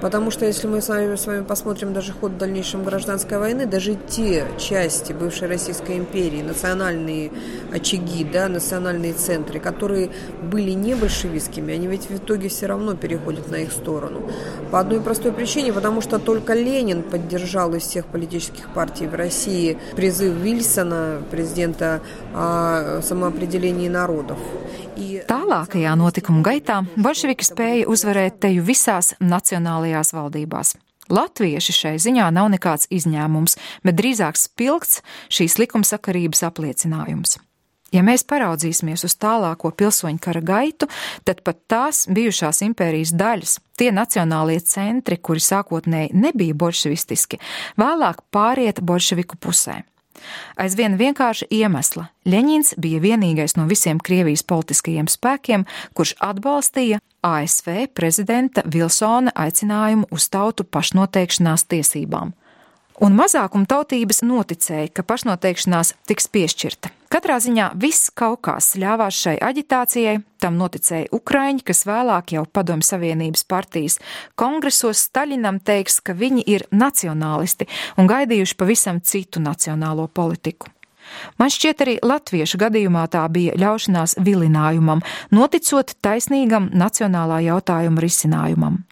Потому 0.00 0.30
что 0.30 0.46
если 0.46 0.68
мы 0.68 0.80
с 0.80 0.88
вами, 0.88 1.16
с 1.16 1.26
вами 1.26 1.42
посмотрим 1.42 1.92
даже 1.92 2.12
ход 2.12 2.32
в 2.32 2.38
дальнейшем 2.38 2.84
гражданской 2.84 3.38
войны, 3.38 3.66
даже 3.66 3.96
те 4.08 4.44
части 4.56 5.12
бывшей 5.12 5.48
Российской 5.48 5.98
империи, 5.98 6.42
национальные 6.42 7.32
очаги, 7.72 8.22
да, 8.24 8.46
национальные 8.48 9.14
центры, 9.14 9.58
которые 9.58 10.10
были 10.42 10.70
не 10.70 10.94
большевистскими, 10.94 11.74
они 11.74 11.88
ведь 11.88 12.08
в 12.08 12.16
итоге 12.16 12.48
все 12.48 12.66
равно 12.66 12.94
переходят 12.94 13.50
на 13.50 13.56
их 13.56 13.72
сторону. 13.72 14.30
По 14.70 14.78
одной 14.78 15.00
простой 15.00 15.32
причине, 15.32 15.72
потому 15.72 16.00
что 16.00 16.20
только 16.20 16.54
Ленин 16.54 17.02
поддержал 17.02 17.74
из 17.74 17.82
всех 17.82 18.06
политических 18.06 18.68
партий 18.68 19.08
в 19.08 19.14
России 19.14 19.76
призыв 19.96 20.34
Вильсона, 20.34 21.20
президента, 21.32 22.00
о 22.32 23.00
самоопределении 23.02 23.88
народов. 23.88 24.38
Tālākajā 24.98 25.92
notikuma 25.98 26.42
gaitā 26.42 26.80
bolševiki 26.98 27.46
spēja 27.46 27.88
uzvarēt 27.90 28.40
teju 28.42 28.64
visās 28.66 29.12
nacionālajās 29.22 30.10
valdībās. 30.16 30.74
Latvieši 31.08 31.74
šai 31.74 31.92
ziņā 32.02 32.26
nav 32.34 32.50
nekāds 32.52 32.88
izņēmums, 32.92 33.56
bet 33.86 33.96
drīzāk 33.96 34.36
spilgts 34.36 35.00
šīs 35.32 35.56
likumsakarības 35.62 36.42
apliecinājums. 36.50 37.38
Ja 37.94 38.02
mēs 38.04 38.26
paraudzīsimies 38.28 39.06
uz 39.06 39.14
tālāko 39.16 39.70
pilsoņu 39.72 40.20
kara 40.20 40.42
gaitu, 40.44 40.90
tad 41.24 41.40
pat 41.46 41.62
tās 41.70 42.02
bijušās 42.12 42.60
impērijas 42.66 43.14
daļas, 43.16 43.54
tie 43.80 43.88
nacionālie 43.96 44.58
centri, 44.60 45.16
kuri 45.16 45.40
sākotnēji 45.40 46.12
nebija 46.12 46.58
bolševistiski, 46.58 47.40
vēlāk 47.80 48.26
pāriet 48.34 48.82
bolševiku 48.84 49.40
pusē. 49.40 49.78
Aizvien 50.56 50.98
vienkārša 50.98 51.48
iemesla 51.50 52.08
Ļeņins 52.28 52.74
bija 52.80 53.00
vienīgais 53.00 53.56
no 53.56 53.64
visiem 53.70 54.00
Krievijas 54.04 54.42
politiskajiem 54.44 55.08
spēkiem, 55.08 55.64
kurš 55.96 56.16
atbalstīja 56.20 57.00
ASV 57.24 57.86
prezidenta 57.94 58.62
Vilsona 58.68 59.32
aicinājumu 59.34 60.10
uz 60.12 60.28
tautu 60.28 60.66
pašnoteikšanās 60.68 61.64
tiesībām 61.72 62.34
un 63.00 63.14
mazākuma 63.14 63.68
tautības 63.70 64.22
noticēja, 64.26 64.90
ka 64.92 65.06
pašnoteikšanās 65.06 65.94
tiks 66.10 66.30
piešķirta. 66.34 66.90
Katrā 67.08 67.38
ziņā 67.40 67.70
viss 67.80 68.10
Kaukās 68.12 68.74
ļāvās 68.76 69.16
šai 69.16 69.38
aģitācijai, 69.40 70.18
tam 70.44 70.58
noticēja 70.60 71.08
Ukraiņi, 71.16 71.62
kas 71.64 71.86
vēlāk 71.88 72.34
jau 72.34 72.42
Padomju 72.44 72.84
Savienības 72.84 73.46
partijas 73.48 73.96
kongresos 74.36 75.06
Staļinam 75.08 75.56
teiks, 75.64 76.02
ka 76.04 76.12
viņi 76.12 76.44
ir 76.44 76.66
nacionālisti 76.68 77.64
un 77.96 78.10
gaidījuši 78.12 78.58
pavisam 78.60 79.00
citu 79.00 79.40
nacionālo 79.40 80.04
politiku. 80.12 80.68
Man 81.40 81.48
šķiet, 81.48 81.80
arī 81.80 81.96
latviešu 82.04 82.60
gadījumā 82.60 83.06
tā 83.08 83.24
bija 83.32 83.56
ļaušanās 83.56 84.18
vilinājumam, 84.20 85.00
noticot 85.32 85.96
taisnīgam 86.04 86.68
nacionālā 86.76 87.40
jautājuma 87.48 88.04
risinājumam. 88.04 88.82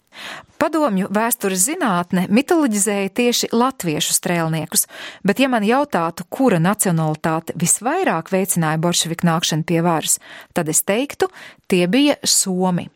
Padomju 0.57 1.11
vēstures 1.13 1.67
zinātne 1.69 2.27
mitoloģizēja 2.33 3.13
tieši 3.19 3.51
latviešu 3.53 4.17
strēlniekus, 4.17 4.87
bet, 5.27 5.43
ja 5.43 5.51
man 5.53 5.67
jautātu, 5.67 6.25
kura 6.33 6.61
nacionalitāte 6.63 7.57
visvairāk 7.61 8.33
veicināja 8.33 8.81
bolševiku 8.81 9.29
nākšanu 9.29 9.69
pie 9.69 9.83
varas, 9.85 10.19
tad 10.57 10.73
es 10.73 10.83
teiktu, 10.87 11.29
tie 11.69 11.85
bija 11.93 12.17
Somi. 12.25 12.89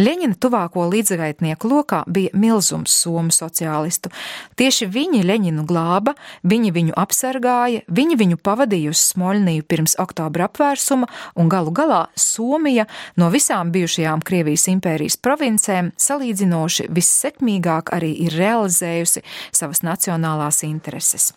Ļeņina 0.00 0.38
tuvāko 0.40 0.86
līdzgaitnieku 0.88 1.68
lokā 1.68 2.00
bija 2.08 2.32
milzums 2.32 2.94
somu 3.02 3.34
sociālistu. 3.34 4.08
Tieši 4.56 4.88
viņi 4.88 5.20
Ļeņinu 5.28 5.66
glāba, 5.68 6.14
viņi 6.40 6.70
viņu 6.72 6.96
apsargāja, 6.96 7.82
viņi 7.84 8.16
viņu 8.20 8.38
pavadīja 8.40 8.94
uz 8.94 9.02
Smoļniju 9.10 9.66
pirms 9.68 9.98
oktobra 10.00 10.48
apvērsuma, 10.48 11.10
un 11.36 11.50
galu 11.52 11.74
galā 11.76 12.06
Somija 12.16 12.86
no 13.20 13.28
visām 13.34 13.74
bijušajām 13.74 14.24
Krievijas 14.24 14.68
impērijas 14.72 15.18
provincēm 15.20 15.92
salīdzinoši 16.00 16.88
vissekmīgāk 16.88 17.92
arī 17.92 18.14
ir 18.24 18.40
realizējusi 18.40 19.26
savas 19.52 19.84
nacionālās 19.84 20.64
intereses. 20.64 21.34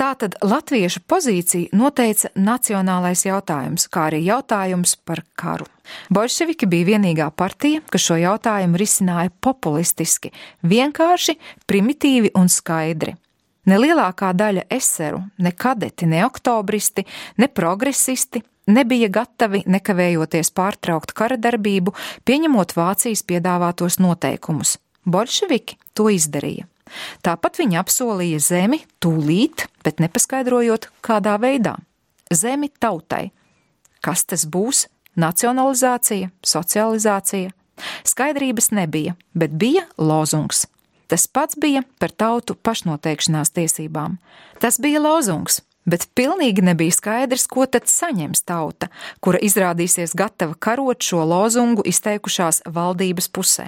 Tātad 0.00 0.38
latviešu 0.40 1.02
pozīciju 1.04 1.76
noteica 1.76 2.30
nacionālais 2.32 3.26
jautājums, 3.26 3.84
kā 3.92 4.06
arī 4.08 4.22
jautājums 4.24 4.94
par 5.04 5.20
karu. 5.36 5.66
Bolševiki 6.08 6.64
bija 6.70 6.94
vienīgā 6.94 7.26
partija, 7.36 7.82
kas 7.84 8.06
šo 8.08 8.16
jautājumu 8.16 8.80
risināja 8.80 9.32
populistiski, 9.44 10.32
vienkārši, 10.64 11.36
primitīvi 11.68 12.32
un 12.40 12.48
skaidri. 12.48 13.12
Nelielākā 13.68 14.32
daļa 14.32 14.64
eseru, 14.72 15.20
ne 15.36 15.52
kadeti, 15.52 16.08
ne 16.08 16.24
oktobristi, 16.24 17.04
ne 17.36 17.50
progresisti 17.52 18.40
nebija 18.72 19.12
gatavi 19.12 19.66
nekavējoties 19.68 20.54
pārtraukt 20.56 21.12
kara 21.12 21.36
darbību, 21.36 21.92
pieņemot 22.24 22.72
Vācijas 22.78 23.26
piedāvātos 23.28 24.00
noteikumus. 24.00 24.78
Bolševiki 25.04 25.76
to 25.92 26.08
izdarīja. 26.08 26.69
Tāpat 27.26 27.60
viņi 27.62 27.78
apsolīja 27.80 28.40
zemi 28.42 28.82
tūlīt, 29.02 29.66
bet 29.84 30.02
nepaskaidrojot, 30.02 30.90
kādā 31.04 31.36
veidā. 31.42 31.76
Zemi 32.30 32.70
tautai. 32.80 33.30
Kas 34.00 34.24
tas 34.24 34.46
būs? 34.46 34.86
Nacionalizācija, 35.18 36.30
socializācija. 36.46 37.50
Skaidrības 38.06 38.70
nebija, 38.76 39.16
bet 39.34 39.56
bija 39.58 39.86
lozungs. 39.98 40.66
Tas 41.10 41.26
pats 41.26 41.58
bija 41.58 41.82
par 41.98 42.12
tautu 42.14 42.54
pašnoteikšanās 42.54 43.50
tiesībām. 43.56 44.20
Tas 44.62 44.78
bija 44.78 45.00
lozungs, 45.02 45.58
bet 45.82 46.06
pilnīgi 46.14 46.62
nebija 46.62 46.94
skaidrs, 46.94 47.48
ko 47.50 47.66
tad 47.66 47.90
saņems 47.90 48.44
tauta, 48.46 48.90
kura 49.18 49.40
izrādīsies 49.42 50.14
gatava 50.14 50.54
karot 50.54 51.02
šo 51.02 51.24
lozungu 51.26 51.82
izteikušās 51.90 52.62
valdības 52.70 53.30
pusē. 53.34 53.66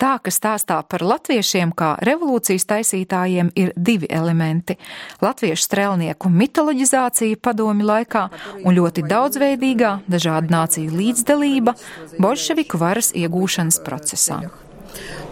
Tā, 0.00 0.18
kas 0.20 0.36
stāstā 0.36 0.82
par 0.84 1.00
latviešiem 1.00 1.70
kā 1.72 1.94
revolūcijas 2.04 2.66
taisītājiem, 2.68 3.48
ir 3.56 3.72
divi 3.76 4.06
elementi - 4.12 5.24
latviešu 5.24 5.64
strēlnieku 5.64 6.28
mitoloģizācija 6.28 7.36
padomi 7.40 7.82
laikā 7.82 8.28
un 8.62 8.76
ļoti 8.76 9.06
daudzveidīgā 9.08 10.02
dažādu 10.06 10.52
nāciju 10.52 10.92
līdzdalība 10.92 11.74
bolševiku 12.18 12.76
varas 12.76 13.12
iegūšanas 13.12 13.80
procesā. 13.80 14.50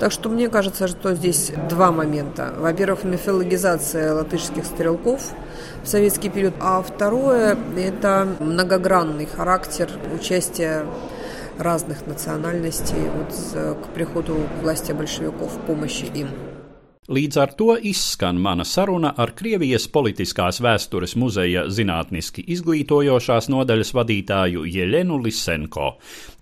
Так 0.00 0.12
что 0.12 0.30
мне 0.30 0.48
кажется, 0.48 0.88
что 0.88 1.14
здесь 1.14 1.52
два 1.68 1.92
момента. 1.92 2.54
Во-первых, 2.59 3.04
мифологизация 3.04 4.14
латышских 4.14 4.64
стрелков 4.64 5.20
в 5.83 5.88
советский 5.88 6.30
период, 6.30 6.54
а 6.61 6.83
второе – 6.83 7.76
это 7.76 8.26
многогранный 8.40 9.26
характер 9.26 9.90
участия 10.18 10.87
разных 11.60 12.08
национальностей 12.08 13.10
вот, 13.15 13.34
к 13.84 13.93
приходу 13.93 14.36
к 14.36 14.63
власти 14.63 14.91
большевиков, 14.93 15.52
помощи 15.67 16.06
им. 16.06 16.30
Līdz 17.10 17.38
ar 17.41 17.54
to 17.58 17.74
izskan 17.89 18.38
mana 18.38 18.62
saruna 18.62 19.15
ar 19.17 19.32
Krievijas 19.34 19.88
politiskās 19.89 20.60
vēstures 20.62 21.15
muzeja 21.17 21.63
zinātniski 21.74 22.43
izglītojošās 22.54 23.48
nodaļas 23.50 23.93
vadītāju 23.98 24.67
Jeļenu 24.69 25.17
Lisenko. 25.24 25.89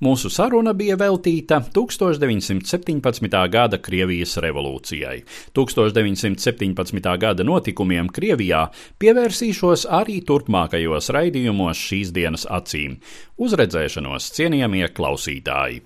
Mūsu 0.04 0.28
saruna 0.28 0.76
bija 0.76 1.00
veltīta 1.00 1.62
1917. 1.72 3.40
gada 3.56 3.80
Krievijas 3.80 4.36
revolūcijai. 4.44 5.24
1917. 5.56 7.12
gada 7.24 7.48
notikumiem 7.48 8.12
Krievijā 8.12 8.68
pievērsīšos 9.00 9.88
arī 9.88 10.20
turpmākajos 10.28 11.14
raidījumos 11.16 11.90
šīs 11.90 12.12
dienas 12.12 12.44
acīm. 12.44 13.00
Uzredzēšanos 13.40 14.34
cienījamie 14.36 14.90
klausītāji! 14.92 15.86